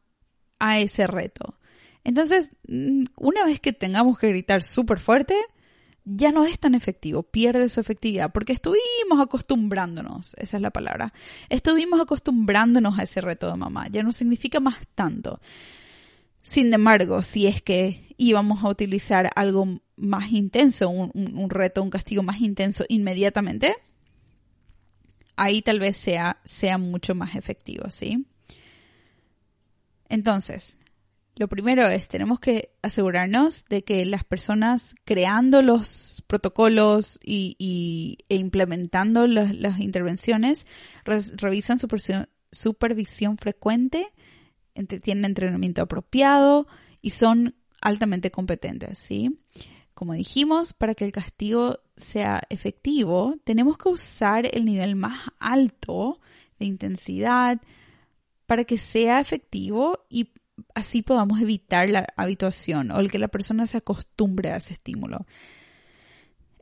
a 0.61 0.79
ese 0.79 1.09
reto. 1.09 1.57
Entonces, 2.05 2.51
mm, 2.69 3.05
una 3.17 3.45
vez 3.45 3.61
que 3.61 3.73
tengamos 3.73 4.19
que 4.19 4.29
gritar 4.29 4.62
súper 4.62 5.01
fuerte, 5.01 5.35
ya 6.05 6.33
no 6.33 6.45
es 6.45 6.59
tan 6.59 6.75
efectivo, 6.75 7.23
pierde 7.23 7.69
su 7.71 7.81
efectividad, 7.81 8.31
porque 8.31 8.53
estuvimos 8.53 9.21
acostumbrándonos, 9.21 10.35
esa 10.35 10.59
es 10.59 10.62
la 10.62 10.71
palabra, 10.71 11.14
estuvimos 11.49 12.01
acostumbrándonos 12.01 12.99
a 12.99 13.05
ese 13.05 13.23
reto 13.23 13.51
de 13.51 13.57
mamá, 13.57 13.88
ya 13.88 14.03
no 14.03 14.12
significa 14.12 14.61
más 14.61 14.77
tanto. 14.95 15.40
Sin 16.43 16.73
embargo, 16.75 17.23
si 17.23 17.47
es 17.47 17.62
que 17.62 18.14
íbamos 18.19 18.62
a 18.64 18.69
utilizar 18.69 19.31
algo 19.35 19.81
más 19.97 20.31
intenso, 20.31 20.90
un, 20.90 21.11
un 21.14 21.49
reto, 21.49 21.83
un 21.83 21.88
castigo 21.88 22.23
más 22.23 22.43
intenso 22.43 22.85
inmediatamente, 22.88 23.75
ahí 25.37 25.62
tal 25.62 25.81
vez 25.81 25.97
sea, 25.97 26.38
sea 26.45 26.77
mucho 26.77 27.14
más 27.14 27.35
efectivo, 27.35 27.90
¿sí? 27.90 28.27
Entonces, 30.11 30.77
lo 31.37 31.49
primero 31.49 31.88
es, 31.88 32.07
tenemos 32.07 32.38
que 32.38 32.70
asegurarnos 32.83 33.64
de 33.64 33.83
que 33.83 34.05
las 34.05 34.25
personas 34.25 34.94
creando 35.05 35.62
los 35.62 36.23
protocolos 36.27 37.18
y, 37.25 38.18
e 38.29 38.37
implementando 38.37 39.27
las, 39.27 39.81
intervenciones 39.81 40.66
revisan 41.05 41.79
supervisión, 41.79 42.29
supervisión 42.53 43.37
frecuente, 43.37 44.07
tienen 45.03 45.25
entrenamiento 45.25 45.83
apropiado 45.83 46.68
y 47.01 47.11
son 47.11 47.57
altamente 47.81 48.31
competentes, 48.31 48.99
¿sí? 48.99 49.38
Como 49.92 50.14
dijimos, 50.14 50.73
para 50.73 50.94
que 50.94 51.05
el 51.05 51.12
castigo 51.12 51.81
sea 51.97 52.42
efectivo, 52.49 53.37
tenemos 53.44 53.77
que 53.79 53.88
usar 53.88 54.49
el 54.53 54.64
nivel 54.64 54.97
más 54.97 55.31
alto 55.38 56.20
de 56.59 56.66
intensidad 56.66 57.61
para 58.47 58.64
que 58.64 58.79
sea 58.79 59.20
efectivo 59.20 60.01
y 60.09 60.31
así 60.75 61.03
podamos 61.03 61.40
evitar 61.40 61.88
la 61.90 62.07
habituación 62.17 62.90
o 62.90 63.01
el 63.01 63.11
que 63.11 63.19
la 63.19 63.29
persona 63.29 63.67
se 63.67 63.79
acostumbre 63.79 64.51
a 64.51 64.57
ese 64.57 64.75
estímulo. 64.75 65.27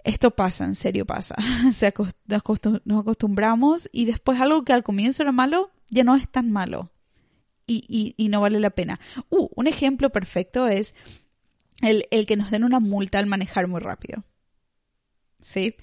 Esto 0.05 0.33
pasa, 0.33 0.64
en 0.64 0.74
serio 0.74 1.07
pasa. 1.07 1.37
Nos 2.85 3.00
acostumbramos 3.00 3.88
y 3.92 4.05
después 4.05 4.40
algo 4.40 4.64
que 4.64 4.72
al 4.72 4.83
comienzo 4.83 5.22
era 5.22 5.33
malo 5.33 5.70
ya 5.88 6.05
no 6.05 6.16
es 6.16 6.28
tan 6.28 6.50
malo 6.50 6.90
y, 7.66 8.14
y, 8.16 8.28
no 8.28 8.40
vale 8.40 8.61
la 8.61 8.70
pena. 8.70 9.00
Uh, 9.31 9.48
un 9.55 9.66
ejemplo 9.66 10.11
perfecto 10.11 10.66
es 10.66 10.94
el, 11.81 12.07
el 12.11 12.26
que 12.26 12.37
nos 12.37 12.50
den 12.50 12.64
una 12.64 12.81
multa 12.81 13.18
al 13.18 13.26
manejar 13.26 13.66
muy 13.66 13.81
rápido. 13.81 14.24
¿Sí? 15.40 15.76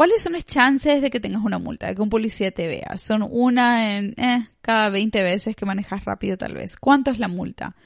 ¿Cuáles 0.00 0.22
son 0.22 0.32
las 0.32 0.46
chances 0.46 1.02
de 1.02 1.10
que 1.10 1.20
tengas 1.20 1.44
una 1.44 1.58
multa, 1.58 1.86
de 1.86 1.94
que 1.94 2.00
un 2.00 2.08
policía 2.08 2.50
te 2.50 2.66
vea? 2.66 2.96
Son 2.96 3.22
una 3.22 3.98
en 3.98 4.14
eh, 4.18 4.48
cada 4.62 4.88
20 4.88 5.22
veces 5.22 5.54
que 5.54 5.66
manejas 5.66 6.06
rápido 6.06 6.38
tal 6.38 6.54
vez. 6.54 6.78
¿Cuánto 6.78 7.10
es 7.10 7.18
la 7.18 7.28
multa? 7.28 7.76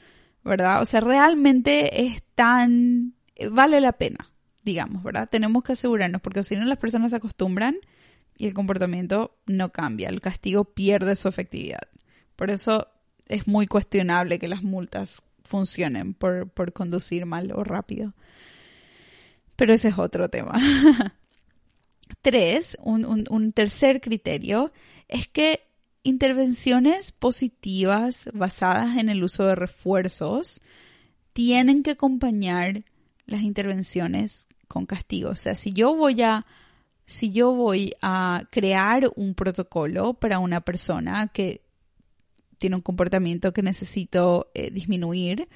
¿Verdad? 0.41 0.81
O 0.81 0.85
sea, 0.85 1.01
realmente 1.01 2.05
es 2.05 2.23
tan... 2.33 3.15
vale 3.51 3.81
la 3.81 3.91
pena, 3.91 4.31
digamos, 4.63 5.03
¿verdad? 5.03 5.27
Tenemos 5.29 5.61
que 5.61 5.73
asegurarnos 5.73 6.21
porque 6.21 6.43
si 6.43 6.55
no 6.55 6.63
las 6.63 6.77
personas 6.77 7.11
se 7.11 7.17
acostumbran 7.17 7.75
y 8.37 8.45
el 8.45 8.53
comportamiento 8.53 9.35
no 9.45 9.73
cambia, 9.73 10.07
el 10.07 10.21
castigo 10.21 10.63
pierde 10.63 11.17
su 11.17 11.27
efectividad. 11.27 11.89
Por 12.37 12.49
eso 12.49 12.87
es 13.27 13.45
muy 13.45 13.67
cuestionable 13.67 14.39
que 14.39 14.47
las 14.47 14.63
multas 14.63 15.21
funcionen 15.43 16.13
por, 16.13 16.49
por 16.49 16.71
conducir 16.71 17.25
mal 17.25 17.51
o 17.51 17.65
rápido. 17.65 18.13
Pero 19.57 19.73
ese 19.73 19.89
es 19.89 19.99
otro 19.99 20.29
tema. 20.29 20.53
Tres, 22.21 22.77
un, 22.81 23.51
tercer 23.53 24.01
criterio, 24.01 24.71
es 25.07 25.27
que 25.27 25.61
intervenciones 26.03 27.11
positivas 27.11 28.29
basadas 28.33 28.97
en 28.97 29.09
el 29.09 29.23
uso 29.23 29.45
de 29.45 29.55
refuerzos 29.55 30.61
tienen 31.33 31.83
que 31.83 31.91
acompañar 31.91 32.83
las 33.25 33.41
intervenciones 33.41 34.47
con 34.67 34.85
castigo. 34.85 35.31
O 35.31 35.35
sea, 35.35 35.55
si 35.55 35.73
yo 35.73 35.95
voy 35.95 36.21
a, 36.21 36.45
si 37.05 37.31
yo 37.31 37.53
voy 37.53 37.93
a 38.01 38.47
crear 38.51 39.11
un 39.15 39.33
protocolo 39.35 40.13
para 40.13 40.39
una 40.39 40.61
persona 40.61 41.27
que 41.27 41.61
tiene 42.57 42.75
un 42.75 42.81
comportamiento 42.81 43.53
que 43.53 43.61
necesito 43.61 44.49
eh, 44.53 44.71
disminuir, 44.71 45.47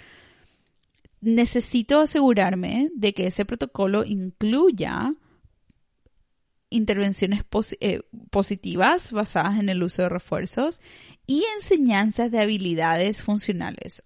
necesito 1.22 2.02
asegurarme 2.02 2.90
de 2.96 3.14
que 3.14 3.28
ese 3.28 3.46
protocolo 3.46 4.04
incluya 4.04 5.14
intervenciones 6.70 7.44
eh, 7.80 8.02
positivas 8.30 9.12
basadas 9.12 9.60
en 9.60 9.70
el 9.70 9.84
uso 9.84 10.04
de 10.04 10.10
refuerzos 10.10 10.82
y 11.26 11.44
enseñanzas 11.56 12.32
de 12.32 12.40
habilidades 12.40 13.22
funcionales. 13.22 14.04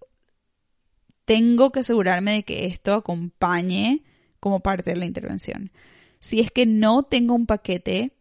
Tengo 1.24 1.72
que 1.72 1.80
asegurarme 1.80 2.32
de 2.32 2.42
que 2.42 2.66
esto 2.66 2.94
acompañe 2.94 4.02
como 4.40 4.60
parte 4.60 4.90
de 4.90 4.96
la 4.96 5.06
intervención. 5.06 5.72
Si 6.18 6.40
es 6.40 6.50
que 6.50 6.66
no 6.66 7.02
tengo 7.02 7.34
un 7.34 7.46
paquete 7.46 8.12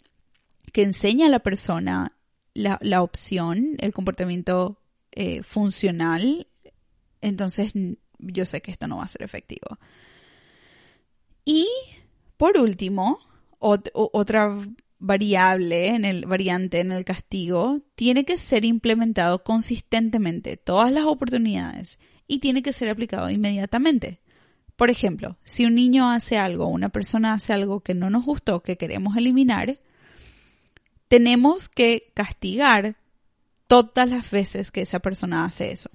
que 0.71 0.84
enseña 0.84 1.27
a 1.27 1.29
la 1.29 1.39
persona 1.39 2.17
la, 2.53 3.01
opción, 3.01 3.75
el 3.79 3.93
comportamiento 3.93 4.77
eh, 5.12 5.43
funcional, 5.43 6.47
entonces 7.21 7.73
yo 8.19 8.45
sé 8.45 8.62
que 8.62 8.71
esto 8.71 8.88
no 8.88 8.97
va 8.97 9.03
a 9.03 9.08
ser 9.08 9.23
efectivo. 9.23 9.79
Y 11.45 11.67
por 12.38 12.58
último, 12.58 13.19
otra 13.63 14.58
variable 14.99 15.88
en 15.88 16.06
el 16.06 16.26
variante 16.26 16.80
en 16.80 16.91
el 16.91 17.04
castigo 17.04 17.82
tiene 17.95 18.26
que 18.26 18.38
ser 18.38 18.65
implementado 18.65 19.43
consistentemente 19.43 20.58
todas 20.58 20.91
las 20.91 21.06
oportunidades 21.06 21.99
y 22.28 22.39
tiene 22.39 22.62
que 22.63 22.73
ser 22.73 22.89
aplicado 22.89 23.30
inmediatamente 23.30 24.21
Por 24.76 24.89
ejemplo, 24.89 25.38
si 25.43 25.65
un 25.65 25.76
niño 25.76 26.10
hace 26.10 26.38
algo, 26.38 26.67
una 26.67 26.89
persona 26.89 27.34
hace 27.34 27.54
algo 27.54 27.82
que 27.82 27.93
no 27.93 28.10
nos 28.10 28.26
gustó, 28.26 28.63
que 28.63 28.78
queremos 28.78 29.17
eliminar, 29.17 29.80
tenemos 31.08 31.69
que 31.69 32.12
castigar 32.13 32.95
todas 33.67 34.10
las 34.10 34.32
veces 34.32 34.71
que 34.71 34.82
esa 34.82 34.99
persona 34.99 35.45
hace 35.45 35.71
eso. 35.71 35.89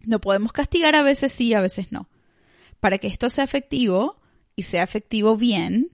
No 0.00 0.20
podemos 0.20 0.52
castigar 0.52 0.94
a 0.96 1.02
veces 1.02 1.32
sí, 1.32 1.54
a 1.54 1.60
veces 1.60 1.92
no. 1.92 2.08
Para 2.80 2.98
que 2.98 3.06
esto 3.06 3.30
sea 3.30 3.44
efectivo 3.44 4.20
y 4.54 4.64
sea 4.64 4.82
efectivo 4.82 5.36
bien, 5.36 5.93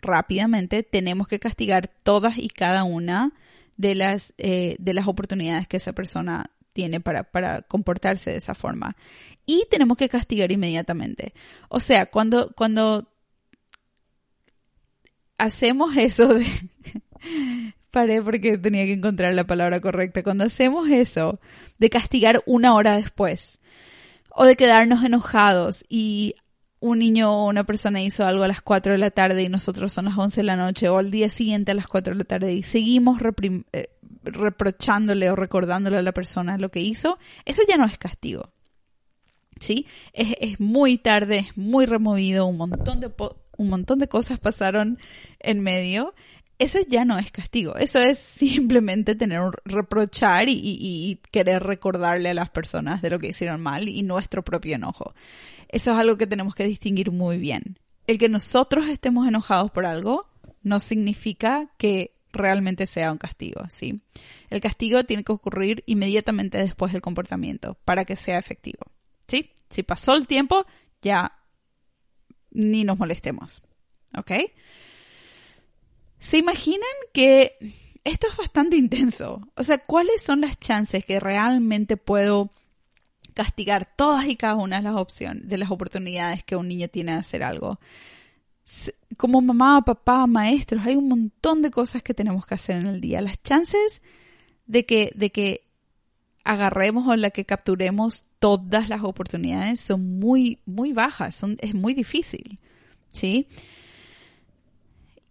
rápidamente, 0.00 0.82
tenemos 0.82 1.28
que 1.28 1.38
castigar 1.38 1.88
todas 1.88 2.38
y 2.38 2.48
cada 2.48 2.84
una 2.84 3.32
de 3.76 3.94
las, 3.94 4.34
eh, 4.38 4.76
de 4.78 4.94
las 4.94 5.06
oportunidades 5.06 5.68
que 5.68 5.78
esa 5.78 5.92
persona 5.92 6.50
tiene 6.72 7.00
para, 7.00 7.24
para, 7.24 7.62
comportarse 7.62 8.30
de 8.30 8.36
esa 8.36 8.54
forma. 8.54 8.96
Y 9.46 9.66
tenemos 9.70 9.96
que 9.96 10.08
castigar 10.08 10.52
inmediatamente. 10.52 11.32
O 11.68 11.80
sea, 11.80 12.06
cuando, 12.06 12.52
cuando 12.54 13.08
hacemos 15.38 15.96
eso 15.96 16.34
de... 16.34 16.46
Paré 17.90 18.20
porque 18.20 18.58
tenía 18.58 18.84
que 18.84 18.92
encontrar 18.92 19.32
la 19.32 19.46
palabra 19.46 19.80
correcta. 19.80 20.22
Cuando 20.22 20.44
hacemos 20.44 20.90
eso 20.90 21.40
de 21.78 21.88
castigar 21.88 22.42
una 22.44 22.74
hora 22.74 22.94
después 22.96 23.58
o 24.30 24.44
de 24.44 24.56
quedarnos 24.56 25.02
enojados 25.02 25.84
y 25.88 26.34
un 26.80 26.98
niño 26.98 27.32
o 27.32 27.48
una 27.48 27.64
persona 27.64 28.02
hizo 28.02 28.24
algo 28.24 28.44
a 28.44 28.48
las 28.48 28.62
4 28.62 28.92
de 28.92 28.98
la 28.98 29.10
tarde 29.10 29.42
y 29.42 29.48
nosotros 29.48 29.92
son 29.92 30.06
las 30.06 30.16
11 30.16 30.40
de 30.40 30.44
la 30.44 30.56
noche 30.56 30.88
o 30.88 30.98
al 30.98 31.10
día 31.10 31.28
siguiente 31.28 31.72
a 31.72 31.74
las 31.74 31.88
4 31.88 32.14
de 32.14 32.18
la 32.18 32.24
tarde 32.24 32.54
y 32.54 32.62
seguimos 32.62 33.20
eh, 33.72 33.90
reprochándole 34.22 35.30
o 35.30 35.36
recordándole 35.36 35.98
a 35.98 36.02
la 36.02 36.12
persona 36.12 36.58
lo 36.58 36.70
que 36.70 36.80
hizo, 36.80 37.18
eso 37.44 37.62
ya 37.68 37.76
no 37.76 37.86
es 37.86 37.98
castigo. 37.98 38.52
¿Sí? 39.60 39.86
Es, 40.12 40.36
es 40.40 40.60
muy 40.60 40.98
tarde, 40.98 41.38
es 41.38 41.56
muy 41.56 41.84
removido, 41.84 42.46
un 42.46 42.58
montón, 42.58 43.00
de 43.00 43.10
un 43.56 43.68
montón 43.68 43.98
de 43.98 44.08
cosas 44.08 44.38
pasaron 44.38 44.98
en 45.40 45.60
medio. 45.60 46.14
Eso 46.58 46.78
ya 46.88 47.04
no 47.04 47.18
es 47.18 47.30
castigo, 47.30 47.76
eso 47.76 48.00
es 48.00 48.18
simplemente 48.18 49.14
tener 49.14 49.40
un 49.40 49.52
reprochar 49.64 50.48
y, 50.48 50.60
y 50.62 51.20
querer 51.30 51.62
recordarle 51.62 52.30
a 52.30 52.34
las 52.34 52.50
personas 52.50 53.02
de 53.02 53.10
lo 53.10 53.18
que 53.18 53.28
hicieron 53.28 53.60
mal 53.60 53.88
y 53.88 54.02
nuestro 54.02 54.42
propio 54.42 54.74
enojo. 54.74 55.14
Eso 55.68 55.92
es 55.92 55.98
algo 55.98 56.16
que 56.16 56.26
tenemos 56.26 56.54
que 56.54 56.64
distinguir 56.64 57.12
muy 57.12 57.38
bien. 57.38 57.78
El 58.06 58.18
que 58.18 58.28
nosotros 58.28 58.88
estemos 58.88 59.28
enojados 59.28 59.70
por 59.70 59.84
algo 59.84 60.26
no 60.62 60.80
significa 60.80 61.70
que 61.76 62.14
realmente 62.32 62.86
sea 62.86 63.12
un 63.12 63.18
castigo, 63.18 63.62
¿sí? 63.68 64.00
El 64.50 64.60
castigo 64.60 65.04
tiene 65.04 65.24
que 65.24 65.32
ocurrir 65.32 65.82
inmediatamente 65.86 66.58
después 66.58 66.92
del 66.92 67.02
comportamiento 67.02 67.76
para 67.84 68.04
que 68.04 68.16
sea 68.16 68.38
efectivo, 68.38 68.86
¿sí? 69.26 69.50
Si 69.70 69.82
pasó 69.82 70.14
el 70.14 70.26
tiempo, 70.26 70.66
ya 71.02 71.32
ni 72.50 72.84
nos 72.84 72.98
molestemos, 72.98 73.62
¿ok? 74.16 74.32
¿Se 76.18 76.38
imaginan 76.38 76.88
que 77.12 77.56
esto 78.04 78.26
es 78.26 78.36
bastante 78.36 78.76
intenso? 78.76 79.40
O 79.54 79.62
sea, 79.62 79.78
¿cuáles 79.78 80.22
son 80.22 80.40
las 80.40 80.58
chances 80.58 81.04
que 81.04 81.20
realmente 81.20 81.96
puedo 81.96 82.50
castigar 83.38 83.88
todas 83.94 84.26
y 84.26 84.34
cada 84.34 84.56
una 84.56 84.78
de 84.78 84.82
las 84.82 84.96
opciones, 84.96 85.48
de 85.48 85.58
las 85.58 85.70
oportunidades 85.70 86.42
que 86.42 86.56
un 86.56 86.66
niño 86.66 86.88
tiene 86.88 87.12
de 87.12 87.18
hacer 87.18 87.44
algo. 87.44 87.78
Como 89.16 89.40
mamá, 89.40 89.80
papá, 89.82 90.26
maestros, 90.26 90.84
hay 90.84 90.96
un 90.96 91.08
montón 91.08 91.62
de 91.62 91.70
cosas 91.70 92.02
que 92.02 92.14
tenemos 92.14 92.44
que 92.44 92.56
hacer 92.56 92.78
en 92.78 92.88
el 92.88 93.00
día. 93.00 93.20
Las 93.20 93.40
chances 93.40 94.02
de 94.66 94.84
que, 94.86 95.12
de 95.14 95.30
que 95.30 95.68
agarremos 96.42 97.06
o 97.06 97.14
la 97.14 97.30
que 97.30 97.44
capturemos 97.44 98.24
todas 98.40 98.88
las 98.88 99.04
oportunidades 99.04 99.78
son 99.78 100.18
muy, 100.18 100.58
muy 100.66 100.92
bajas, 100.92 101.36
son, 101.36 101.58
es 101.60 101.74
muy 101.74 101.94
difícil, 101.94 102.58
¿sí? 103.10 103.46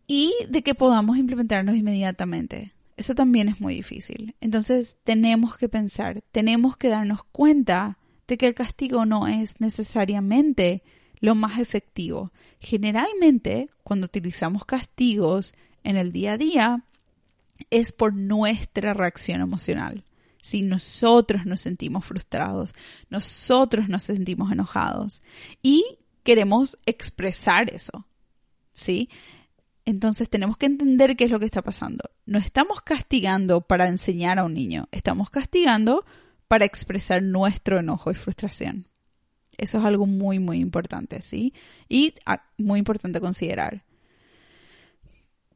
Y 0.07 0.33
de 0.49 0.63
que 0.63 0.73
podamos 0.73 1.17
implementarnos 1.17 1.75
inmediatamente. 1.75 2.71
Eso 2.95 3.13
también 3.13 3.49
es 3.49 3.61
muy 3.61 3.75
difícil. 3.75 4.35
Entonces 4.41 4.97
tenemos 5.03 5.57
que 5.57 5.69
pensar, 5.69 6.23
tenemos 6.31 6.77
que 6.77 6.89
darnos 6.89 7.23
cuenta 7.25 7.97
de 8.27 8.37
que 8.37 8.47
el 8.47 8.55
castigo 8.55 9.05
no 9.05 9.27
es 9.27 9.59
necesariamente 9.59 10.81
lo 11.19 11.35
más 11.35 11.59
efectivo. 11.59 12.31
Generalmente, 12.59 13.69
cuando 13.83 14.05
utilizamos 14.05 14.65
castigos 14.65 15.53
en 15.83 15.97
el 15.97 16.11
día 16.11 16.33
a 16.33 16.37
día, 16.37 16.83
es 17.69 17.91
por 17.91 18.13
nuestra 18.13 18.93
reacción 18.93 19.41
emocional. 19.41 20.03
Si 20.41 20.61
nosotros 20.61 21.45
nos 21.45 21.61
sentimos 21.61 22.05
frustrados, 22.05 22.73
nosotros 23.09 23.89
nos 23.89 24.03
sentimos 24.03 24.51
enojados 24.51 25.21
y 25.61 25.83
queremos 26.23 26.77
expresar 26.85 27.73
eso. 27.73 28.05
¿Sí? 28.73 29.09
Entonces 29.87 30.29
tenemos 30.29 30.57
que 30.57 30.65
entender 30.65 31.15
qué 31.15 31.23
es 31.23 31.31
lo 31.31 31.39
que 31.39 31.45
está 31.45 31.61
pasando. 31.61 32.09
No 32.25 32.39
estamos 32.39 32.81
castigando 32.81 33.61
para 33.61 33.87
enseñar 33.87 34.37
a 34.37 34.43
un 34.43 34.53
niño, 34.53 34.89
estamos 34.91 35.29
castigando 35.29 36.03
para 36.49 36.65
expresar 36.65 37.23
nuestro 37.23 37.79
enojo 37.79 38.11
y 38.11 38.15
frustración. 38.15 38.89
Eso 39.57 39.77
es 39.77 39.85
algo 39.85 40.05
muy, 40.05 40.39
muy 40.39 40.59
importante, 40.59 41.21
¿sí? 41.21 41.53
Y 41.87 42.15
ah, 42.25 42.43
muy 42.57 42.79
importante 42.79 43.21
considerar. 43.21 43.85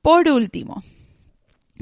Por 0.01 0.29
último, 0.29 0.81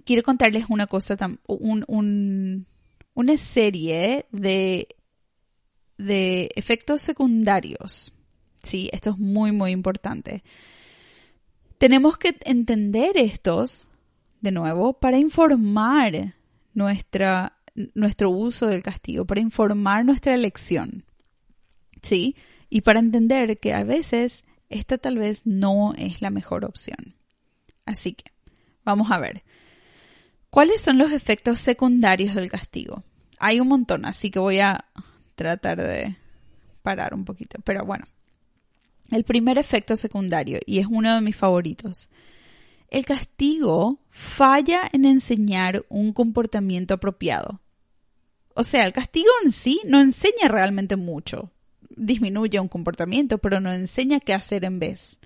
quiero 0.04 0.24
contarles 0.24 0.66
una 0.70 0.88
cosa, 0.88 1.18
una 1.46 3.38
serie 3.38 4.26
de, 4.32 4.88
de 6.00 6.50
efectos 6.56 7.04
secundarios. 7.04 8.12
Sí, 8.64 8.90
esto 8.92 9.12
es 9.12 9.20
muy, 9.20 9.52
muy 9.52 9.70
importante. 9.70 10.42
Tenemos 11.80 12.18
que 12.18 12.38
entender 12.42 13.18
estos, 13.18 13.88
de 14.42 14.52
nuevo, 14.52 14.94
para 14.94 15.18
informar 15.18 16.36
nuestra, 16.74 17.58
nuestro 17.94 18.30
uso 18.30 18.68
del 18.68 18.84
castigo, 18.84 19.26
para 19.26 19.40
informar 19.40 20.04
nuestra 20.04 20.34
elección. 20.34 21.06
¿Sí? 22.02 22.36
Y 22.70 22.82
para 22.82 23.00
entender 23.00 23.60
que 23.60 23.74
a 23.74 23.86
veces 23.86 24.44
esta 24.68 24.98
tal 24.98 25.18
vez 25.18 25.46
no 25.46 25.94
es 25.98 26.22
la 26.22 26.30
mejor 26.30 26.66
opción. 26.66 27.16
Así 27.86 28.12
que, 28.12 28.26
vamos 28.84 29.10
a 29.10 29.18
ver. 29.18 29.44
¿Cuáles 30.50 30.82
son 30.82 30.98
los 30.98 31.12
efectos 31.12 31.60
secundarios 31.60 32.36
del 32.36 32.50
castigo? 32.50 33.04
Hay 33.40 33.62
un 33.62 33.70
montón, 33.70 34.04
así 34.04 34.32
que 34.32 34.40
voy 34.40 34.60
a 34.60 34.84
tratar 35.36 35.78
de 35.82 36.18
parar 36.82 37.14
un 37.14 37.24
poquito. 37.24 37.58
Pero 37.64 37.86
bueno, 37.86 38.06
el 39.12 39.24
primer 39.24 39.58
efecto 39.58 39.96
secundario, 39.96 40.60
y 40.66 40.80
es 40.80 40.88
uno 40.88 41.14
de 41.14 41.22
mis 41.22 41.36
favoritos. 41.36 42.10
El 42.90 43.06
castigo 43.06 44.00
falla 44.10 44.82
en 44.92 45.06
enseñar 45.06 45.86
un 45.90 46.12
comportamiento 46.14 46.96
apropiado. 46.96 47.62
O 48.56 48.64
sea, 48.64 48.86
el 48.86 48.94
castigo 48.94 49.30
en 49.46 49.52
sí 49.52 49.80
no 49.86 50.00
enseña 50.00 50.48
realmente 50.48 50.96
mucho. 50.96 51.52
Disminuye 51.90 52.60
un 52.60 52.68
comportamiento, 52.68 53.38
pero 53.38 53.60
no 53.60 53.72
enseña 53.72 54.20
qué 54.20 54.34
hacer 54.34 54.66
en 54.66 54.80
vez, 54.80 55.20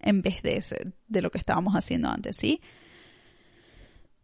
en 0.00 0.22
vez 0.22 0.42
de, 0.42 0.56
ese, 0.56 0.92
de 1.06 1.22
lo 1.22 1.30
que 1.30 1.38
estábamos 1.38 1.74
haciendo 1.74 2.08
antes, 2.08 2.36
¿sí? 2.36 2.60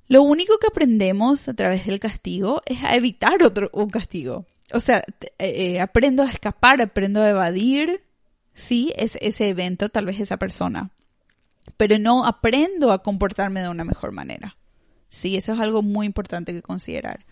Lo 0.08 0.22
único 0.22 0.58
que 0.58 0.66
aprendemos 0.66 1.48
a 1.48 1.54
través 1.54 1.86
del 1.86 2.00
castigo 2.00 2.62
es 2.66 2.82
a 2.84 2.94
evitar 2.96 3.42
otro, 3.42 3.70
un 3.72 3.90
castigo. 3.90 4.46
O 4.72 4.80
sea, 4.80 5.04
eh, 5.38 5.80
aprendo 5.80 6.22
a 6.22 6.30
escapar, 6.30 6.80
aprendo 6.80 7.22
a 7.22 7.30
evadir, 7.30 8.02
sí, 8.54 8.92
es 8.96 9.16
ese 9.20 9.48
evento, 9.48 9.88
tal 9.88 10.06
vez 10.06 10.20
esa 10.20 10.36
persona, 10.36 10.90
pero 11.76 11.98
no 11.98 12.24
aprendo 12.24 12.92
a 12.92 13.02
comportarme 13.02 13.60
de 13.60 13.68
una 13.68 13.84
mejor 13.84 14.12
manera. 14.12 14.56
Sí, 15.10 15.36
eso 15.36 15.52
es 15.52 15.60
algo 15.60 15.82
muy 15.82 16.06
importante 16.06 16.52
que 16.52 16.62
considerar. 16.62 17.26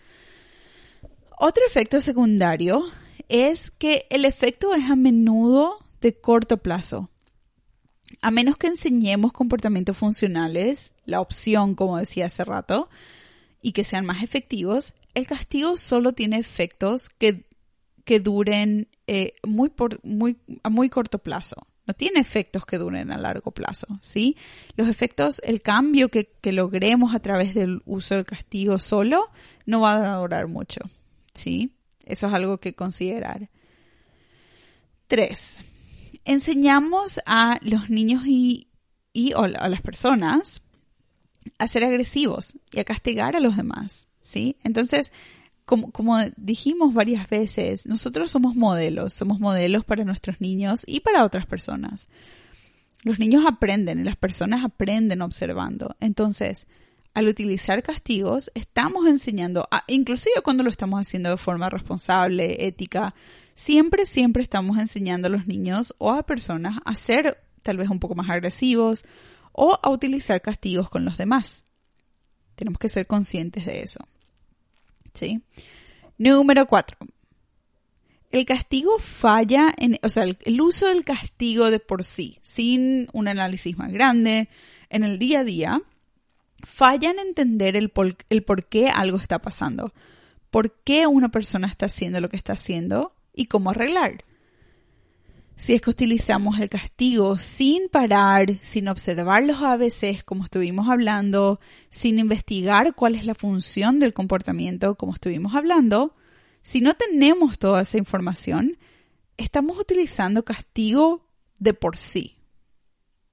Otro 1.37 1.63
efecto 1.67 1.99
secundario 2.01 2.85
es 3.27 3.71
que 3.71 4.05
el 4.09 4.25
efecto 4.25 4.75
es 4.75 4.89
a 4.89 4.95
menudo 4.95 5.79
de 6.01 6.13
corto 6.13 6.57
plazo. 6.57 7.09
A 8.21 8.29
menos 8.29 8.57
que 8.57 8.67
enseñemos 8.67 9.33
comportamientos 9.33 9.97
funcionales, 9.97 10.93
la 11.05 11.21
opción, 11.21 11.73
como 11.73 11.97
decía 11.97 12.27
hace 12.27 12.43
rato, 12.43 12.89
y 13.61 13.71
que 13.71 13.83
sean 13.83 14.05
más 14.05 14.21
efectivos, 14.21 14.93
el 15.13 15.27
castigo 15.27 15.77
solo 15.77 16.13
tiene 16.13 16.37
efectos 16.37 17.09
que, 17.09 17.45
que 18.11 18.19
duren 18.19 18.89
eh, 19.07 19.35
muy 19.47 19.69
por, 19.69 20.03
muy, 20.03 20.37
a 20.63 20.69
muy 20.69 20.89
corto 20.89 21.19
plazo. 21.19 21.55
No 21.87 21.93
tiene 21.93 22.19
efectos 22.19 22.65
que 22.65 22.77
duren 22.77 23.09
a 23.09 23.17
largo 23.17 23.51
plazo, 23.51 23.87
¿sí? 24.01 24.35
Los 24.75 24.89
efectos, 24.89 25.41
el 25.45 25.61
cambio 25.61 26.09
que, 26.09 26.25
que 26.41 26.51
logremos 26.51 27.15
a 27.15 27.21
través 27.21 27.53
del 27.53 27.81
uso 27.85 28.15
del 28.15 28.25
castigo 28.25 28.79
solo 28.79 29.29
no 29.65 29.79
va 29.79 29.93
a 29.93 30.17
durar 30.17 30.49
mucho, 30.49 30.81
¿sí? 31.33 31.77
Eso 32.03 32.27
es 32.27 32.33
algo 32.33 32.57
que 32.57 32.75
considerar. 32.75 33.49
Tres, 35.07 35.63
enseñamos 36.25 37.21
a 37.25 37.59
los 37.61 37.89
niños 37.89 38.23
y, 38.27 38.67
y 39.13 39.31
a 39.37 39.69
las 39.69 39.81
personas 39.81 40.61
a 41.59 41.65
ser 41.65 41.85
agresivos 41.85 42.57
y 42.73 42.81
a 42.81 42.83
castigar 42.83 43.37
a 43.37 43.39
los 43.39 43.55
demás, 43.55 44.09
¿sí? 44.21 44.57
Entonces, 44.65 45.13
como, 45.71 46.19
dijimos 46.35 46.93
varias 46.93 47.29
veces, 47.29 47.85
nosotros 47.85 48.29
somos 48.29 48.55
modelos, 48.55 49.13
somos 49.13 49.39
modelos 49.39 49.85
para 49.85 50.03
nuestros 50.03 50.41
niños 50.41 50.83
y 50.85 50.99
para 50.99 51.23
otras 51.23 51.45
personas. 51.45 52.09
Los 53.03 53.19
niños 53.19 53.45
aprenden 53.47 54.01
y 54.01 54.03
las 54.03 54.17
personas 54.17 54.65
aprenden 54.65 55.21
observando. 55.21 55.95
Entonces, 56.01 56.67
al 57.13 57.27
utilizar 57.27 57.81
castigos, 57.83 58.51
estamos 58.53 59.07
enseñando, 59.07 59.67
inclusive 59.87 60.41
cuando 60.43 60.63
lo 60.63 60.69
estamos 60.69 60.99
haciendo 60.99 61.29
de 61.29 61.37
forma 61.37 61.69
responsable, 61.69 62.67
ética, 62.67 63.15
siempre, 63.55 64.05
siempre 64.05 64.43
estamos 64.43 64.77
enseñando 64.77 65.27
a 65.27 65.31
los 65.31 65.47
niños 65.47 65.95
o 65.97 66.11
a 66.11 66.23
personas 66.23 66.79
a 66.83 66.95
ser 66.95 67.37
tal 67.61 67.77
vez 67.77 67.89
un 67.89 67.99
poco 67.99 68.15
más 68.15 68.29
agresivos 68.29 69.05
o 69.53 69.79
a 69.81 69.89
utilizar 69.89 70.41
castigos 70.41 70.89
con 70.89 71.05
los 71.05 71.17
demás. 71.17 71.63
Tenemos 72.55 72.77
que 72.77 72.89
ser 72.89 73.07
conscientes 73.07 73.65
de 73.65 73.81
eso. 73.81 74.01
¿Sí? 75.13 75.41
Número 76.17 76.65
cuatro. 76.67 76.97
El 78.29 78.45
castigo 78.45 78.97
falla 78.99 79.73
en, 79.77 79.99
o 80.03 80.09
sea, 80.09 80.23
el, 80.23 80.61
uso 80.61 80.87
del 80.87 81.03
castigo 81.03 81.69
de 81.69 81.79
por 81.79 82.03
sí, 82.03 82.39
sin 82.41 83.09
un 83.11 83.27
análisis 83.27 83.77
más 83.77 83.91
grande, 83.91 84.47
en 84.89 85.03
el 85.03 85.19
día 85.19 85.41
a 85.41 85.43
día, 85.43 85.81
falla 86.63 87.11
en 87.11 87.19
entender 87.19 87.75
el 87.75 87.91
el 88.29 88.43
por 88.43 88.65
qué 88.67 88.87
algo 88.87 89.17
está 89.17 89.39
pasando, 89.39 89.93
por 90.49 90.71
qué 90.83 91.07
una 91.07 91.29
persona 91.29 91.67
está 91.67 91.87
haciendo 91.87 92.21
lo 92.21 92.29
que 92.29 92.37
está 92.37 92.53
haciendo 92.53 93.13
y 93.33 93.45
cómo 93.45 93.71
arreglar 93.71 94.23
si 95.61 95.75
es 95.75 95.81
que 95.83 95.91
utilizamos 95.91 96.57
el 96.57 96.69
castigo 96.69 97.37
sin 97.37 97.87
parar, 97.87 98.55
sin 98.63 98.87
observar 98.87 99.43
los 99.43 99.61
ABCs 99.61 100.23
como 100.23 100.43
estuvimos 100.43 100.89
hablando, 100.89 101.59
sin 101.91 102.17
investigar 102.17 102.95
cuál 102.95 103.13
es 103.13 103.25
la 103.25 103.35
función 103.35 103.99
del 103.99 104.11
comportamiento 104.11 104.95
como 104.95 105.13
estuvimos 105.13 105.53
hablando, 105.53 106.15
si 106.63 106.81
no 106.81 106.95
tenemos 106.95 107.59
toda 107.59 107.83
esa 107.83 107.99
información, 107.99 108.79
estamos 109.37 109.77
utilizando 109.77 110.43
castigo 110.43 111.29
de 111.59 111.75
por 111.75 111.95
sí. 111.95 112.37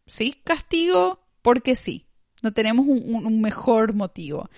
¿Sí? 0.07 0.43
Castigo 0.45 1.21
porque 1.41 1.77
sí. 1.77 2.09
No 2.43 2.53
tenemos 2.53 2.87
un, 2.87 3.25
un 3.25 3.41
mejor 3.41 3.95
motivo. 3.95 4.51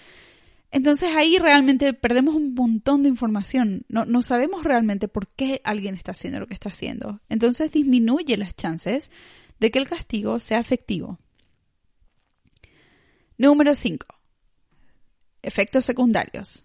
Entonces 0.72 1.10
ahí 1.16 1.38
realmente 1.38 1.92
perdemos 1.94 2.34
un 2.34 2.54
montón 2.54 3.02
de 3.02 3.08
información. 3.08 3.84
No, 3.88 4.04
no, 4.04 4.22
sabemos 4.22 4.62
realmente 4.62 5.08
por 5.08 5.26
qué 5.26 5.60
alguien 5.64 5.94
está 5.94 6.12
haciendo 6.12 6.38
lo 6.38 6.46
que 6.46 6.54
está 6.54 6.68
haciendo. 6.68 7.20
Entonces 7.28 7.72
disminuye 7.72 8.36
las 8.36 8.54
chances 8.54 9.10
de 9.58 9.70
que 9.70 9.80
el 9.80 9.88
castigo 9.88 10.38
sea 10.38 10.60
efectivo. 10.60 11.18
Número 13.36 13.74
5. 13.74 14.06
Efectos 15.42 15.84
secundarios. 15.84 16.64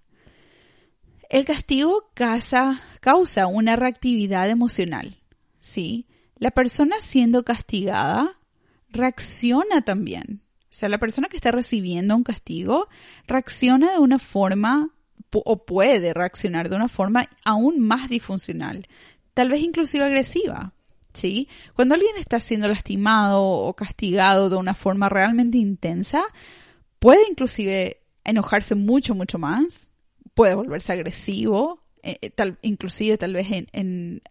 El 1.30 1.46
castigo 1.46 2.12
causa, 2.14 3.48
una 3.48 3.76
reactividad 3.76 4.50
emocional. 4.50 5.18
¿sí? 5.60 6.06
La 6.38 6.52
persona 6.52 6.98
siendo 7.02 7.44
castigada 7.44 8.38
reacciona 8.90 9.82
también. 9.82 10.45
O 10.76 10.78
sea, 10.78 10.90
la 10.90 10.98
persona 10.98 11.30
que 11.30 11.38
está 11.38 11.52
recibiendo 11.52 12.18
un 12.18 12.26
castigo 12.26 12.90
reacciona 13.28 13.94
de 13.94 14.00
una 14.00 14.20
forma 14.20 14.90
o 15.32 15.66
puede 15.66 16.14
reaccionar 16.14 16.68
de 16.68 16.76
una 16.76 16.90
forma 16.90 17.30
aún 17.46 17.80
más 17.80 18.10
disfuncional, 18.10 18.86
tal 19.34 19.48
vez 19.48 19.62
inclusive 19.62 20.04
agresiva. 20.04 20.74
¿Sí? 21.14 21.48
Cuando 21.76 21.96
alguien 21.96 22.18
está 22.18 22.42
siendo 22.42 22.68
lastimado 22.68 23.42
o 23.42 23.74
castigado 23.74 24.50
de 24.50 24.58
una 24.58 24.74
forma 24.74 25.08
realmente 25.08 25.58
intensa, 25.58 26.24
puede 27.00 27.22
inclusive 27.30 28.02
enojarse 28.26 28.76
mucho, 28.76 29.16
mucho 29.16 29.40
más, 29.40 29.92
puede 30.34 30.56
volverse 30.56 30.92
agresivo, 30.92 31.85
eh, 32.08 32.20
eh, 32.22 32.30
tal, 32.30 32.60
inclusive 32.62 33.18
tal 33.18 33.34
vez 33.34 33.48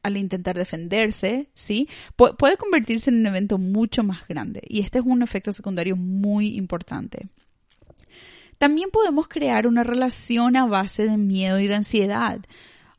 al 0.03 0.17
intentar 0.17 0.57
defenderse, 0.57 1.49
¿sí? 1.55 1.89
puede 2.15 2.57
convertirse 2.57 3.11
en 3.11 3.17
un 3.17 3.27
evento 3.27 3.59
mucho 3.59 4.05
más 4.05 4.29
grande 4.29 4.63
y 4.69 4.79
este 4.79 5.01
es 5.01 5.05
un 5.05 5.23
efecto 5.23 5.53
secundario 5.53 5.97
muy 5.97 6.55
importante. 6.57 7.27
También 8.59 8.91
podemos 8.93 9.27
crear 9.27 9.67
una 9.67 9.83
relación 9.83 10.57
a 10.57 10.67
base 10.67 11.05
de 11.07 11.17
miedo 11.17 11.59
y 11.59 11.67
de 11.67 11.75
ansiedad. 11.75 12.39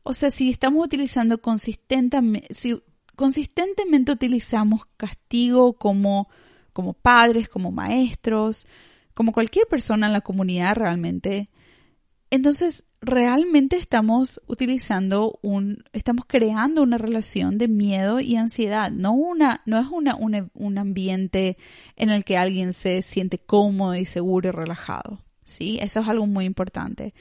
O 0.02 0.12
sea, 0.12 0.28
si 0.28 0.50
estamos 0.50 0.84
utilizando 0.84 1.40
consistentemente, 1.40 2.52
si 2.52 2.78
consistentemente 3.16 4.12
utilizamos 4.12 4.84
castigo 4.98 5.72
como, 5.72 6.28
como 6.74 6.92
padres, 6.92 7.48
como 7.48 7.72
maestros, 7.72 8.66
como 9.14 9.32
cualquier 9.32 9.66
persona 9.68 10.06
en 10.06 10.12
la 10.12 10.20
comunidad 10.20 10.76
realmente, 10.76 11.48
entonces, 12.36 12.84
realmente 13.00 13.76
estamos 13.76 14.42
utilizando 14.46 15.38
un, 15.40 15.84
estamos 15.92 16.26
creando 16.26 16.82
una 16.82 16.98
relación 16.98 17.56
de 17.56 17.66
miedo 17.66 18.20
y 18.20 18.36
ansiedad, 18.36 18.90
no 18.90 19.12
una, 19.12 19.62
no 19.64 19.78
es 19.78 19.86
una, 19.90 20.16
un 20.16 20.78
ambiente 20.78 21.56
en 21.96 22.10
el 22.10 22.24
que 22.24 22.36
alguien 22.36 22.74
se 22.74 23.00
siente 23.00 23.38
cómodo 23.38 23.94
y 23.94 24.04
seguro 24.04 24.48
y 24.48 24.52
relajado. 24.52 25.22
¿Sí? 25.44 25.78
Eso 25.80 26.00
es 26.00 26.08
algo 26.08 26.26
muy 26.26 26.44
importante. 26.44 27.14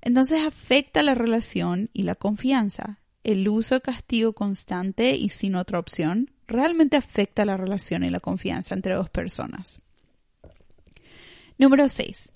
Entonces 0.00 0.42
afecta 0.46 1.02
la 1.02 1.14
relación 1.14 1.90
y 1.92 2.04
la 2.04 2.14
confianza. 2.14 3.00
El 3.22 3.46
uso 3.48 3.74
de 3.74 3.80
castigo 3.82 4.32
constante 4.32 5.14
y 5.14 5.28
sin 5.28 5.56
otra 5.56 5.78
opción 5.78 6.30
realmente 6.46 6.96
afecta 6.96 7.44
la 7.44 7.56
relación 7.56 8.02
y 8.04 8.10
la 8.10 8.20
confianza 8.20 8.74
entre 8.74 8.94
dos 8.94 9.10
personas. 9.10 9.80
Número 11.58 11.88
6. 11.88 12.33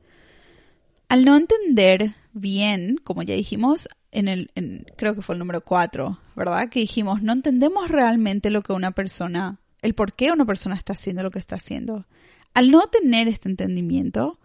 Al 1.09 1.25
no 1.25 1.37
entender 1.37 2.15
bien, 2.33 2.99
como 3.03 3.23
ya 3.23 3.35
dijimos 3.35 3.89
en 4.11 4.29
el, 4.29 4.51
creo 4.97 5.15
que 5.15 5.23
fue 5.23 5.35
el 5.35 5.39
número 5.39 5.63
4, 5.63 6.19
¿verdad? 6.37 6.69
Que 6.69 6.81
dijimos, 6.81 7.23
no 7.23 7.33
entendemos 7.33 7.89
realmente 7.89 8.51
lo 8.51 8.63
que 8.63 8.73
una 8.73 8.93
persona, 8.93 9.59
el 9.83 9.95
por 9.95 10.13
qué 10.13 10.33
una 10.33 10.45
persona 10.45 10.75
está 10.75 10.93
haciendo 10.93 11.23
lo 11.23 11.31
que 11.31 11.39
está 11.39 11.57
haciendo. 11.57 12.07
Al 12.55 12.71
no 12.71 12.87
tener 12.89 13.29
este 13.29 13.49
entendimiento, 13.49 14.39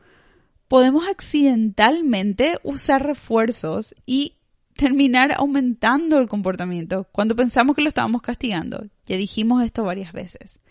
podemos 0.68 1.08
accidentalmente 1.08 2.58
usar 2.64 3.06
refuerzos 3.06 3.94
y 4.06 4.38
terminar 4.76 5.34
aumentando 5.38 6.18
el 6.18 6.28
comportamiento 6.28 7.08
cuando 7.12 7.36
pensamos 7.36 7.76
que 7.76 7.82
lo 7.82 7.90
estábamos 7.90 8.22
castigando. 8.22 8.88
Ya 9.06 9.18
dijimos 9.18 9.64
esto 9.64 9.84
varias 9.84 10.14
veces. 10.14 10.62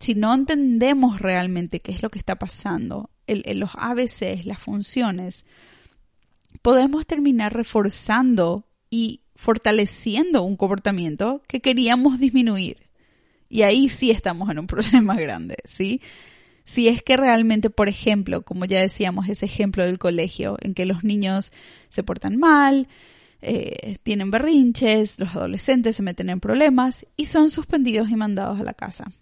Si 0.00 0.14
no 0.14 0.32
entendemos 0.32 1.18
realmente 1.20 1.80
qué 1.80 1.92
es 1.92 2.02
lo 2.02 2.10
que 2.10 2.18
está 2.18 2.36
pasando, 2.36 3.10
los 3.28 3.70
ABCs, 3.76 4.46
las 4.46 4.58
funciones, 4.58 5.44
podemos 6.62 7.06
terminar 7.06 7.54
reforzando 7.54 8.64
y 8.90 9.22
fortaleciendo 9.34 10.42
un 10.42 10.56
comportamiento 10.56 11.42
que 11.46 11.60
queríamos 11.60 12.18
disminuir. 12.18 12.88
Y 13.48 13.62
ahí 13.62 13.88
sí 13.88 14.10
estamos 14.10 14.50
en 14.50 14.58
un 14.58 14.66
problema 14.68 15.14
grande, 15.14 15.56
¿sí? 15.64 16.00
Si 16.64 16.88
es 16.88 17.02
que 17.02 17.16
realmente, 17.16 17.70
por 17.70 17.88
ejemplo, 17.88 18.42
como 18.42 18.66
ya 18.66 18.80
decíamos, 18.80 19.28
ese 19.28 19.46
ejemplo 19.46 19.84
del 19.84 19.98
colegio, 19.98 20.58
en 20.60 20.74
que 20.74 20.84
los 20.84 21.02
niños 21.02 21.50
se 21.88 22.02
portan 22.02 22.36
mal, 22.36 22.88
eh, 23.40 23.96
tienen 24.02 24.30
berrinches, 24.30 25.18
los 25.18 25.34
adolescentes 25.34 25.96
se 25.96 26.02
meten 26.02 26.28
en 26.28 26.40
problemas 26.40 27.06
y 27.16 27.26
son 27.26 27.50
suspendidos 27.50 28.10
y 28.10 28.16
mandados 28.16 28.60
a 28.60 28.64
la 28.64 28.74
casa. 28.74 29.12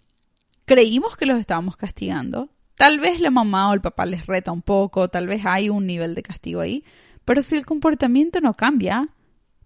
Creímos 0.65 1.15
que 1.15 1.25
los 1.25 1.39
estábamos 1.39 1.77
castigando, 1.77 2.49
Tal 2.77 2.99
vez 2.99 3.19
la 3.19 3.31
mamá 3.31 3.69
o 3.69 3.73
el 3.73 3.81
papá 3.81 4.05
les 4.05 4.27
reta 4.27 4.51
un 4.51 4.61
poco, 4.61 5.09
tal 5.09 5.25
vez 5.25 5.45
hay 5.45 5.69
un 5.69 5.87
nivel 5.87 6.13
de 6.13 6.21
castigo 6.21 6.61
ahí, 6.61 6.83
pero 7.25 7.41
si 7.41 7.55
el 7.55 7.65
comportamiento 7.65 8.39
no 8.39 8.53
cambia, 8.53 9.09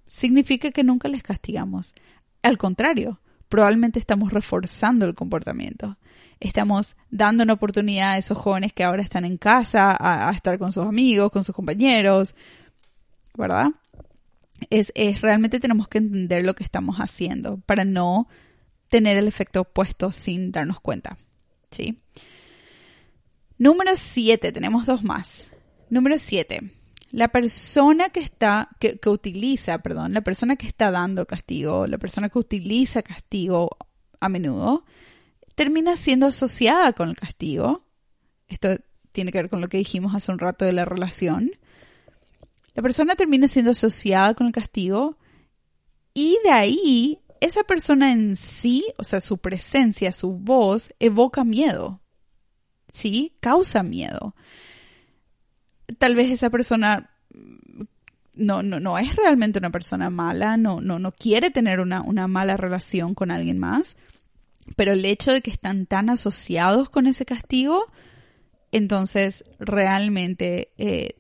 significa 0.08 0.72
que 0.72 0.86
nunca 0.86 1.10
les 1.10 1.22
castigamos. 1.22 1.94
Al 2.42 2.58
contrario, 2.58 3.20
probablemente 3.50 4.00
estamos 4.00 4.32
reforzando 4.32 5.06
el 5.06 5.14
comportamiento. 5.14 5.98
Estamos 6.40 6.96
dando 7.10 7.44
una 7.44 7.54
oportunidad 7.54 8.12
a 8.12 8.18
esos 8.18 8.38
jóvenes 8.38 8.72
que 8.72 8.86
ahora 8.86 9.04
están 9.04 9.26
en 9.26 9.38
casa 9.38 9.96
a, 10.00 10.32
estar 10.32 10.58
con 10.58 10.72
sus 10.72 10.86
amigos, 10.86 11.32
con 11.32 11.44
sus 11.44 11.54
compañeros, 11.54 12.34
¿verdad? 13.38 13.68
Es, 14.70 14.92
realmente 15.22 15.60
tenemos 15.60 15.90
que 15.90 15.98
entender 15.98 16.46
lo 16.46 16.56
que 16.56 16.64
estamos 16.64 16.98
haciendo 16.98 17.58
para 17.66 17.84
no 17.84 18.30
tener 18.88 19.18
el 19.18 19.28
efecto 19.28 19.62
opuesto 19.62 20.14
sin 20.14 20.54
darnos 20.54 20.80
cuenta. 20.80 21.18
¿Sí? 21.72 21.98
Número 23.62 23.96
7, 23.96 24.52
tenemos 24.52 24.88
dos 24.88 25.04
más. 25.04 25.52
Número 25.92 26.18
7. 26.18 26.72
La 27.12 27.28
persona 27.28 28.10
que 28.10 28.20
está, 28.20 28.70
que, 28.80 29.00
utiliza, 29.06 29.78
perdón, 29.84 30.16
la 30.16 30.22
persona 30.22 30.56
que 30.56 30.66
está 30.66 30.90
dando 30.90 31.28
castigo, 31.28 31.86
la 31.86 32.00
persona 32.00 32.30
que 32.30 32.40
utiliza 32.40 33.04
castigo 33.04 33.78
a 34.20 34.30
menudo, 34.30 34.84
termina 35.54 35.96
siendo 35.96 36.26
asociada 36.26 36.94
con 36.94 37.10
el 37.10 37.16
castigo. 37.16 37.86
Esto 38.48 38.80
tiene 39.12 39.32
que 39.32 39.38
ver 39.38 39.52
con 39.52 39.62
lo 39.62 39.70
que 39.70 39.78
dijimos 39.78 40.16
hace 40.16 40.32
un 40.32 40.40
rato 40.40 40.66
de 40.66 40.74
la 40.74 40.86
relación. 40.86 41.52
La 42.74 42.82
persona 42.82 43.14
termina 43.14 43.48
siendo 43.48 43.70
asociada 43.74 44.34
con 44.34 44.48
el 44.48 44.54
castigo 44.54 45.20
y 46.16 46.36
de 46.44 46.50
ahí 46.50 47.20
esa 47.42 47.62
persona 47.62 48.12
en 48.12 48.38
sí, 48.38 48.86
o 48.98 49.04
sea, 49.04 49.22
su 49.22 49.38
presencia, 49.38 50.14
su 50.14 50.32
voz, 50.32 50.92
evoca 51.00 51.44
miedo. 51.44 52.02
¿Sí? 52.92 53.34
Causa 53.40 53.84
miedo. 53.84 54.36
Tal 55.98 56.16
vez 56.16 56.32
esa 56.32 56.50
persona 56.50 57.10
no, 58.34 58.64
no, 58.64 58.80
no 58.80 58.98
es 58.98 59.16
realmente 59.16 59.60
una 59.60 59.70
persona 59.70 60.10
mala, 60.10 60.58
no, 60.58 60.82
no, 60.82 61.00
no 61.00 61.12
quiere 61.12 61.52
tener 61.52 61.80
una, 61.80 62.02
una 62.02 62.28
mala 62.28 62.58
relación 62.58 63.14
con 63.14 63.32
alguien 63.32 63.60
más, 63.60 63.98
pero 64.76 64.94
el 64.94 65.06
hecho 65.06 65.32
de 65.32 65.42
que 65.42 65.52
están 65.52 65.86
tan 65.86 66.10
asociados 66.10 66.90
con 66.90 67.08
ese 67.08 67.26
castigo, 67.26 67.92
entonces 68.72 69.44
realmente 69.60 70.72
eh, 70.78 71.16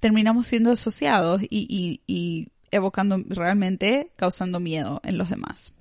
terminamos 0.00 0.46
siendo 0.46 0.72
asociados 0.72 1.42
y, 1.42 2.02
y 2.06 2.48
evocando 2.70 3.22
realmente, 3.28 4.12
causando 4.16 4.60
miedo 4.60 5.00
en 5.04 5.18
los 5.18 5.30
demás. 5.30 5.72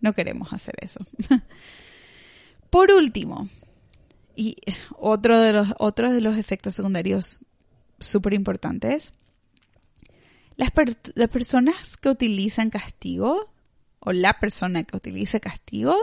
No 0.00 0.12
queremos 0.14 0.52
hacer 0.52 0.74
eso. 0.80 1.00
Por 2.70 2.92
último, 2.92 3.48
y 4.40 4.56
otro 4.96 5.38
de 5.38 5.52
los, 5.52 5.68
otros 5.78 6.14
de 6.14 6.22
los 6.22 6.38
efectos 6.38 6.74
secundarios 6.74 7.40
súper 7.98 8.32
importantes, 8.32 9.12
las, 10.56 10.72
las 11.14 11.28
personas 11.28 11.98
que 11.98 12.08
utilizan 12.08 12.70
castigo 12.70 13.52
o 13.98 14.12
la 14.12 14.40
persona 14.40 14.84
que 14.84 14.96
utiliza 14.96 15.40
castigo 15.40 15.94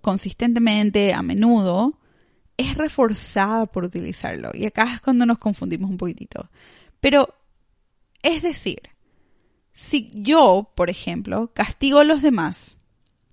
consistentemente, 0.00 1.14
a 1.14 1.22
menudo, 1.22 2.00
es 2.56 2.76
reforzada 2.76 3.66
por 3.66 3.84
utilizarlo. 3.84 4.50
Y 4.52 4.66
acá 4.66 4.92
es 4.94 5.00
cuando 5.00 5.24
nos 5.24 5.38
confundimos 5.38 5.88
un 5.88 5.98
poquitito. 5.98 6.50
Pero, 6.98 7.32
es 8.22 8.42
decir, 8.42 8.80
si 9.72 10.10
yo, 10.14 10.72
por 10.74 10.90
ejemplo, 10.90 11.52
castigo 11.54 12.00
a 12.00 12.04
los 12.04 12.22
demás 12.22 12.77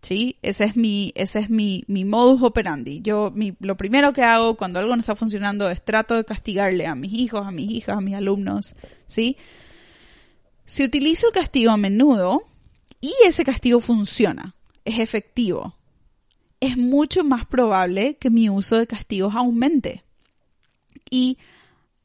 ¿sí? 0.06 0.38
Ese 0.44 0.66
es 0.66 0.78
mi, 0.78 1.12
ese 1.16 1.40
es 1.40 1.50
mi, 1.50 1.84
mi 1.88 2.06
modus 2.06 2.44
operandi. 2.44 3.02
Yo, 3.02 3.32
mi, 3.34 3.56
lo 3.60 3.76
primero 3.76 4.14
que 4.14 4.22
hago 4.22 4.56
cuando 4.56 4.78
algo 4.80 4.96
no 4.96 5.00
está 5.00 5.16
funcionando 5.16 5.68
es 5.68 5.84
trato 5.84 6.16
de 6.16 6.24
castigarle 6.24 6.86
a 6.86 6.94
mis 6.94 7.12
hijos, 7.14 7.42
a 7.44 7.50
mis 7.50 7.72
hijas, 7.72 7.98
a 7.98 8.02
mis 8.02 8.14
alumnos, 8.14 8.76
¿sí? 9.08 9.36
Si 10.68 10.84
utilizo 10.84 11.28
el 11.28 11.34
castigo 11.34 11.72
a 11.72 11.78
menudo 11.78 12.44
y 13.02 13.14
ese 13.26 13.44
castigo 13.44 13.80
funciona, 13.80 14.54
es 14.84 15.00
efectivo, 15.00 15.76
es 16.60 16.78
mucho 16.78 17.24
más 17.24 17.48
probable 17.48 18.18
que 18.18 18.30
mi 18.30 18.48
uso 18.48 18.78
de 18.78 18.86
castigos 18.86 19.34
aumente 19.36 20.04
y 21.10 21.40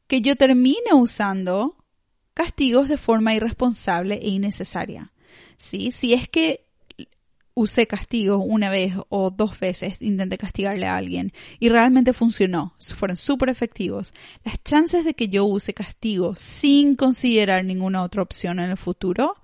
que 0.07 0.21
yo 0.21 0.35
termine 0.35 0.93
usando 0.93 1.75
castigos 2.33 2.87
de 2.87 2.97
forma 2.97 3.35
irresponsable 3.35 4.15
e 4.15 4.29
innecesaria. 4.29 5.11
¿Sí? 5.57 5.91
Si 5.91 6.13
es 6.13 6.27
que 6.27 6.70
usé 7.53 7.87
castigo 7.87 8.37
una 8.37 8.69
vez 8.69 8.93
o 9.09 9.29
dos 9.29 9.59
veces, 9.59 9.97
intenté 10.01 10.37
castigarle 10.37 10.87
a 10.87 10.95
alguien 10.95 11.31
y 11.59 11.69
realmente 11.69 12.13
funcionó, 12.13 12.75
fueron 12.95 13.17
súper 13.17 13.49
efectivos, 13.49 14.13
las 14.43 14.63
chances 14.63 15.05
de 15.05 15.13
que 15.13 15.27
yo 15.27 15.45
use 15.45 15.73
castigo 15.73 16.35
sin 16.35 16.95
considerar 16.95 17.65
ninguna 17.65 18.03
otra 18.03 18.21
opción 18.21 18.59
en 18.59 18.69
el 18.69 18.77
futuro 18.77 19.35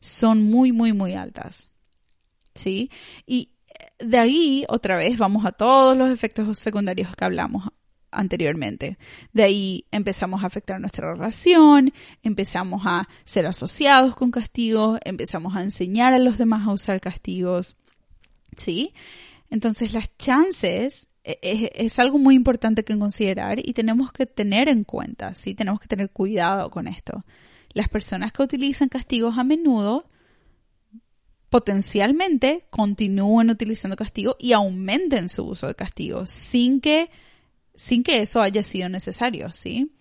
son 0.00 0.42
muy, 0.42 0.72
muy, 0.72 0.92
muy 0.92 1.14
altas. 1.14 1.70
¿Sí? 2.54 2.90
Y 3.26 3.50
de 3.98 4.18
ahí, 4.18 4.64
otra 4.68 4.96
vez, 4.96 5.18
vamos 5.18 5.44
a 5.44 5.52
todos 5.52 5.96
los 5.96 6.10
efectos 6.10 6.58
secundarios 6.58 7.14
que 7.14 7.24
hablamos 7.24 7.64
anteriormente. 8.10 8.98
De 9.32 9.42
ahí 9.42 9.84
empezamos 9.90 10.42
a 10.42 10.46
afectar 10.46 10.80
nuestra 10.80 11.12
relación, 11.12 11.92
empezamos 12.22 12.82
a 12.84 13.08
ser 13.24 13.46
asociados 13.46 14.16
con 14.16 14.30
castigos, 14.30 14.98
empezamos 15.04 15.56
a 15.56 15.62
enseñar 15.62 16.12
a 16.12 16.18
los 16.18 16.38
demás 16.38 16.66
a 16.66 16.72
usar 16.72 17.00
castigos. 17.00 17.76
¿Sí? 18.56 18.94
Entonces 19.50 19.92
las 19.92 20.16
chances 20.16 21.08
e, 21.24 21.38
e, 21.42 21.72
es, 21.74 21.98
algo 21.98 22.18
muy 22.18 22.34
importante 22.34 22.84
que 22.84 22.96
considerar 22.96 23.58
y 23.58 23.72
tenemos 23.72 24.12
que 24.12 24.26
tener 24.26 24.68
en 24.68 24.84
cuenta, 24.84 25.34
¿sí? 25.34 25.54
Tenemos 25.54 25.80
que 25.80 25.88
tener 25.88 26.10
cuidado 26.10 26.70
con 26.70 26.86
esto. 26.86 27.24
Las 27.72 27.88
personas 27.88 28.32
que 28.32 28.42
utilizan 28.42 28.88
castigos 28.88 29.36
a 29.36 29.44
menudo 29.44 30.08
potencialmente 31.50 32.66
continúen 32.70 33.50
utilizando 33.50 33.96
castigo 33.96 34.36
y 34.38 34.52
aumenten 34.52 35.28
su 35.28 35.44
uso 35.44 35.66
de 35.66 35.74
castigo 35.74 36.26
sin 36.26 36.80
que 36.80 37.10
sin 37.76 38.02
que 38.02 38.20
eso 38.22 38.40
haya 38.40 38.62
sido 38.62 38.88
necesario, 38.88 39.52
¿sí? 39.52 39.92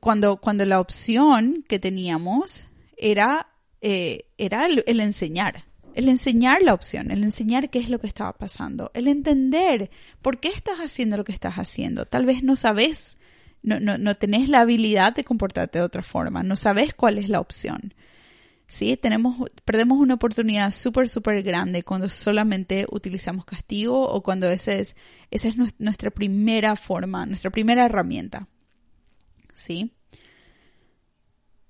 Cuando, 0.00 0.36
cuando 0.36 0.64
la 0.66 0.80
opción 0.80 1.64
que 1.66 1.78
teníamos 1.78 2.68
era, 2.96 3.48
eh, 3.80 4.26
era 4.36 4.66
el, 4.66 5.00
enseñar, 5.00 5.64
el 5.94 6.10
enseñar 6.10 6.62
la 6.62 6.74
opción, 6.74 7.10
el 7.10 7.22
enseñar 7.22 7.70
qué 7.70 7.78
es 7.78 7.88
lo 7.88 7.98
que 7.98 8.06
estaba 8.06 8.34
pasando, 8.34 8.90
el 8.92 9.08
entender 9.08 9.90
por 10.20 10.38
qué 10.38 10.48
estás 10.48 10.78
haciendo 10.78 11.16
lo 11.16 11.24
que 11.24 11.32
estás 11.32 11.54
haciendo. 11.54 12.04
Tal 12.04 12.26
vez 12.26 12.42
no 12.42 12.54
sabes, 12.54 13.16
no, 13.62 13.80
no, 13.80 13.96
no 13.96 14.14
tenés 14.14 14.50
la 14.50 14.60
habilidad 14.60 15.14
de 15.14 15.24
comportarte 15.24 15.78
de 15.78 15.84
otra 15.84 16.02
forma, 16.02 16.42
no 16.42 16.56
sabes 16.56 16.92
cuál 16.92 17.16
es 17.16 17.30
la 17.30 17.40
opción. 17.40 17.94
¿Sí? 18.68 18.96
Tenemos, 18.96 19.36
perdemos 19.64 19.98
una 19.98 20.14
oportunidad 20.14 20.70
súper, 20.72 21.08
súper 21.08 21.42
grande 21.42 21.82
cuando 21.82 22.08
solamente 22.08 22.86
utilizamos 22.90 23.44
castigo 23.44 24.08
o 24.08 24.22
cuando 24.22 24.48
esa 24.48 24.72
es, 24.74 24.96
esa 25.30 25.48
es 25.48 25.56
nuestra 25.78 26.10
primera 26.10 26.76
forma, 26.76 27.26
nuestra 27.26 27.50
primera 27.50 27.84
herramienta, 27.84 28.48
¿sí? 29.54 29.92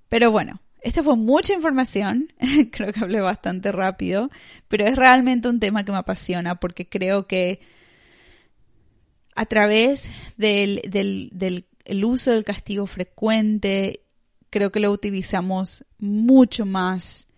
Pero 0.08 0.30
bueno, 0.30 0.60
esta 0.80 1.02
fue 1.02 1.16
mucha 1.16 1.52
información, 1.52 2.32
creo 2.70 2.92
que 2.92 3.00
hablé 3.00 3.20
bastante 3.20 3.72
rápido, 3.72 4.30
pero 4.68 4.86
es 4.86 4.96
realmente 4.96 5.48
un 5.48 5.60
tema 5.60 5.84
que 5.84 5.92
me 5.92 5.98
apasiona 5.98 6.60
porque 6.60 6.88
creo 6.88 7.26
que 7.26 7.60
a 9.34 9.44
través 9.44 10.08
del, 10.38 10.80
del, 10.88 11.28
del 11.32 11.66
el 11.84 12.04
uso 12.04 12.32
del 12.32 12.44
castigo 12.44 12.86
frecuente 12.86 14.05
creo 14.50 14.70
que 14.72 14.80
lo 14.80 14.90
utilizamos 14.90 15.84
mucho 15.98 16.66
más 16.66 17.28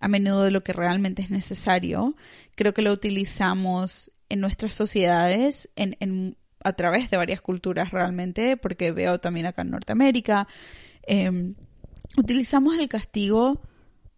a 0.00 0.08
menudo 0.08 0.44
de 0.44 0.50
lo 0.50 0.62
que 0.62 0.72
realmente 0.72 1.22
es 1.22 1.30
necesario. 1.30 2.14
Creo 2.54 2.74
que 2.74 2.82
lo 2.82 2.92
utilizamos 2.92 4.12
en 4.28 4.40
nuestras 4.40 4.74
sociedades, 4.74 5.70
en, 5.76 6.36
a 6.62 6.72
través 6.74 7.10
de 7.10 7.16
varias 7.16 7.40
culturas 7.40 7.90
realmente, 7.90 8.56
porque 8.56 8.92
veo 8.92 9.18
también 9.18 9.46
acá 9.46 9.62
en 9.62 9.70
Norteamérica. 9.70 10.46
Em, 11.02 11.54
utilizamos 12.16 12.78
el 12.78 12.88
castigo 12.88 13.62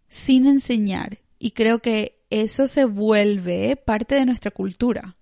sin 0.07 0.45
enseñar 0.45 1.19
y 1.39 1.51
creo 1.51 1.79
que 1.79 2.21
eso 2.29 2.67
se 2.67 2.85
vuelve 2.85 3.75
parte 3.75 4.15
de 4.15 4.25
nuestra 4.25 4.51
cultura. 4.51 5.15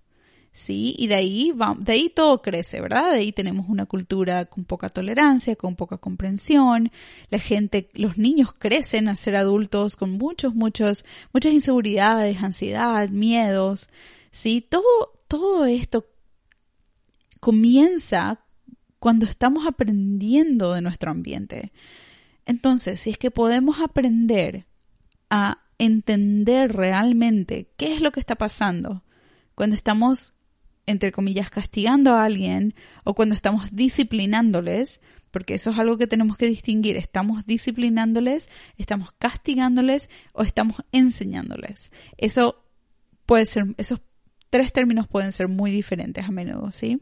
¿Sí? 0.52 0.94
Y 0.98 1.06
de 1.06 1.14
ahí, 1.14 1.52
va, 1.52 1.76
de 1.78 1.92
ahí 1.92 2.08
todo 2.08 2.42
crece, 2.42 2.80
¿verdad? 2.80 3.12
De 3.12 3.18
ahí 3.18 3.32
tenemos 3.32 3.68
una 3.68 3.86
cultura 3.86 4.44
con 4.46 4.64
poca 4.64 4.88
tolerancia, 4.88 5.56
con 5.56 5.76
poca 5.76 5.98
comprensión. 5.98 6.90
La 7.30 7.38
gente, 7.38 7.90
los 7.94 8.18
niños 8.18 8.52
crecen 8.52 9.08
a 9.08 9.16
ser 9.16 9.36
adultos 9.36 9.96
con 9.96 10.10
muchos, 10.12 10.54
muchos, 10.54 11.04
muchas 11.32 11.52
inseguridades, 11.52 12.42
ansiedad, 12.42 13.08
miedos, 13.08 13.88
¿sí? 14.30 14.66
Todo, 14.68 15.20
todo 15.28 15.66
esto 15.66 16.06
comienza 17.40 18.44
cuando 18.98 19.24
estamos 19.24 19.66
aprendiendo 19.66 20.74
de 20.74 20.82
nuestro 20.82 21.10
ambiente. 21.10 21.72
Entonces, 22.44 23.00
si 23.00 23.10
es 23.10 23.18
que 23.18 23.30
podemos 23.30 23.80
aprender 23.80 24.66
a 25.30 25.58
entender 25.78 26.72
realmente 26.74 27.70
qué 27.76 27.94
es 27.94 28.00
lo 28.00 28.12
que 28.12 28.20
está 28.20 28.34
pasando 28.34 29.02
cuando 29.54 29.76
estamos 29.76 30.34
entre 30.86 31.12
comillas, 31.12 31.50
castigando 31.50 32.14
a 32.14 32.24
alguien 32.24 32.74
o 33.04 33.14
cuando 33.14 33.34
estamos 33.34 33.74
disciplinándoles, 33.74 35.00
porque 35.30 35.54
eso 35.54 35.70
es 35.70 35.78
algo 35.78 35.96
que 35.96 36.06
tenemos 36.06 36.36
que 36.36 36.48
distinguir. 36.48 36.96
¿Estamos 36.96 37.46
disciplinándoles, 37.46 38.48
estamos 38.76 39.12
castigándoles 39.12 40.10
o 40.32 40.42
estamos 40.42 40.82
enseñándoles? 40.92 41.92
Eso 42.16 42.64
puede 43.26 43.46
ser, 43.46 43.74
esos 43.76 44.00
tres 44.50 44.72
términos 44.72 45.06
pueden 45.06 45.32
ser 45.32 45.48
muy 45.48 45.70
diferentes 45.70 46.24
a 46.24 46.30
menudo, 46.30 46.72
¿sí? 46.72 47.00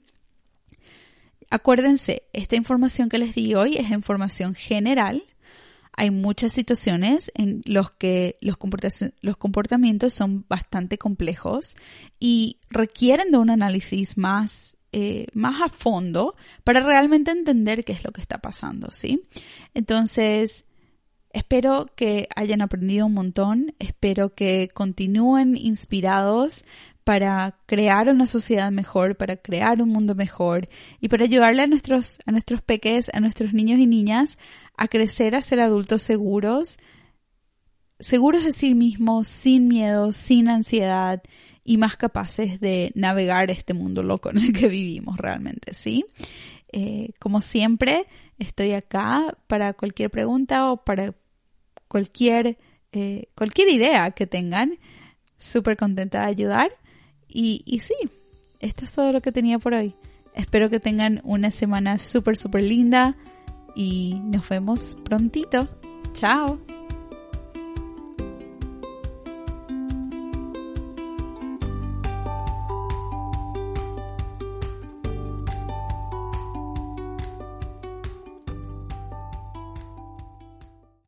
Acuérdense, 1.51 2.25
esta 2.35 2.57
información 2.57 3.09
que 3.09 3.17
les 3.17 3.35
di 3.35 3.55
hoy 3.55 3.77
es 3.77 3.91
información 3.91 4.55
general 4.55 5.23
hay 5.99 6.13
muchas 6.13 6.53
situaciones 6.53 7.33
en 7.35 7.61
los 7.65 7.91
que 7.91 8.39
los, 8.41 8.57
comportamientos 8.57 10.15
son 10.15 10.45
bastante 10.49 10.97
complejos 10.97 11.77
y 12.21 12.61
requieren 12.71 13.33
de 13.33 13.39
un 13.39 13.51
análisis 13.51 14.17
más, 14.17 14.77
eh, 14.93 15.27
más 15.35 15.61
a 15.61 15.69
fondo 15.69 16.37
para 16.63 16.83
realmente 16.83 17.33
entender 17.33 17.85
qué 17.85 17.95
es 17.95 18.05
lo 18.05 18.13
que 18.13 18.21
está 18.21 18.39
pasando, 18.39 18.93
¿sí? 18.93 19.23
Entonces, 19.75 20.67
espero 21.33 21.87
que 21.97 22.29
hayan 22.37 22.63
aprendido 22.63 23.07
un 23.07 23.15
montón, 23.15 23.75
espero 23.81 24.37
que 24.37 24.71
continúen 24.73 25.57
inspirados 25.57 26.65
para 27.03 27.57
crear 27.67 28.09
una 28.09 28.27
sociedad 28.27 28.71
mejor, 28.71 29.17
para 29.17 29.37
crear 29.37 29.83
un 29.83 29.89
mundo 29.89 30.15
mejor 30.15 30.69
y 31.01 31.09
para 31.09 31.25
ayudarle 31.25 31.63
a 31.63 31.67
nuestros, 31.67 32.19
a 32.25 32.31
nuestros 32.31 32.63
peques, 32.63 33.11
a 33.13 33.19
nuestros 33.19 33.53
niños 33.53 33.81
y 33.81 33.87
niñas 33.87 34.39
a 34.79 34.89
crecer 34.89 35.35
a 35.35 35.43
ser 35.43 35.61
adultos 35.61 36.03
seguros, 36.03 36.79
seguros 37.99 38.45
de 38.45 38.53
sí 38.53 38.75
mismos, 38.75 39.27
sin 39.29 39.67
miedo, 39.69 40.13
sin 40.13 40.49
ansiedad 40.49 41.21
y 41.65 41.77
más 41.77 41.97
capaces 41.97 42.61
de 42.61 42.93
navegar 42.95 43.51
este 43.51 43.75
mundo 43.75 44.03
loco 44.03 44.31
en 44.31 44.39
el 44.39 44.53
que 44.53 44.69
vivimos 44.69 45.19
realmente, 45.19 45.75
¿sí? 45.75 46.07
Eh, 46.73 47.11
como 47.19 47.41
siempre, 47.41 48.07
estoy 48.39 48.73
acá 48.73 49.37
para 49.49 49.73
cualquier 49.75 50.11
pregunta 50.11 50.71
o 50.71 50.85
para 50.85 51.15
cualquier, 51.89 52.57
eh, 52.93 53.29
cualquier 53.35 53.69
idea 53.71 54.13
que 54.13 54.27
tengan. 54.27 54.79
Súper 55.37 55.77
contenta 55.77 56.21
de 56.21 56.27
ayudar. 56.27 56.71
Y, 57.27 57.63
y 57.67 57.81
sí, 57.81 57.97
esto 58.61 58.85
es 58.85 58.93
todo 58.93 59.13
lo 59.13 59.21
que 59.21 59.33
tenía 59.33 59.59
por 59.59 59.75
hoy. 59.75 59.95
Espero 60.35 60.71
que 60.71 60.79
tengan 60.79 61.21
una 61.25 61.51
semana 61.51 61.99
súper, 61.99 62.37
súper 62.37 62.63
linda 62.63 63.17
y 63.79 64.21
nos 64.25 64.47
vemos 64.49 64.97
prontito. 65.05 65.69
Chao. 66.13 66.59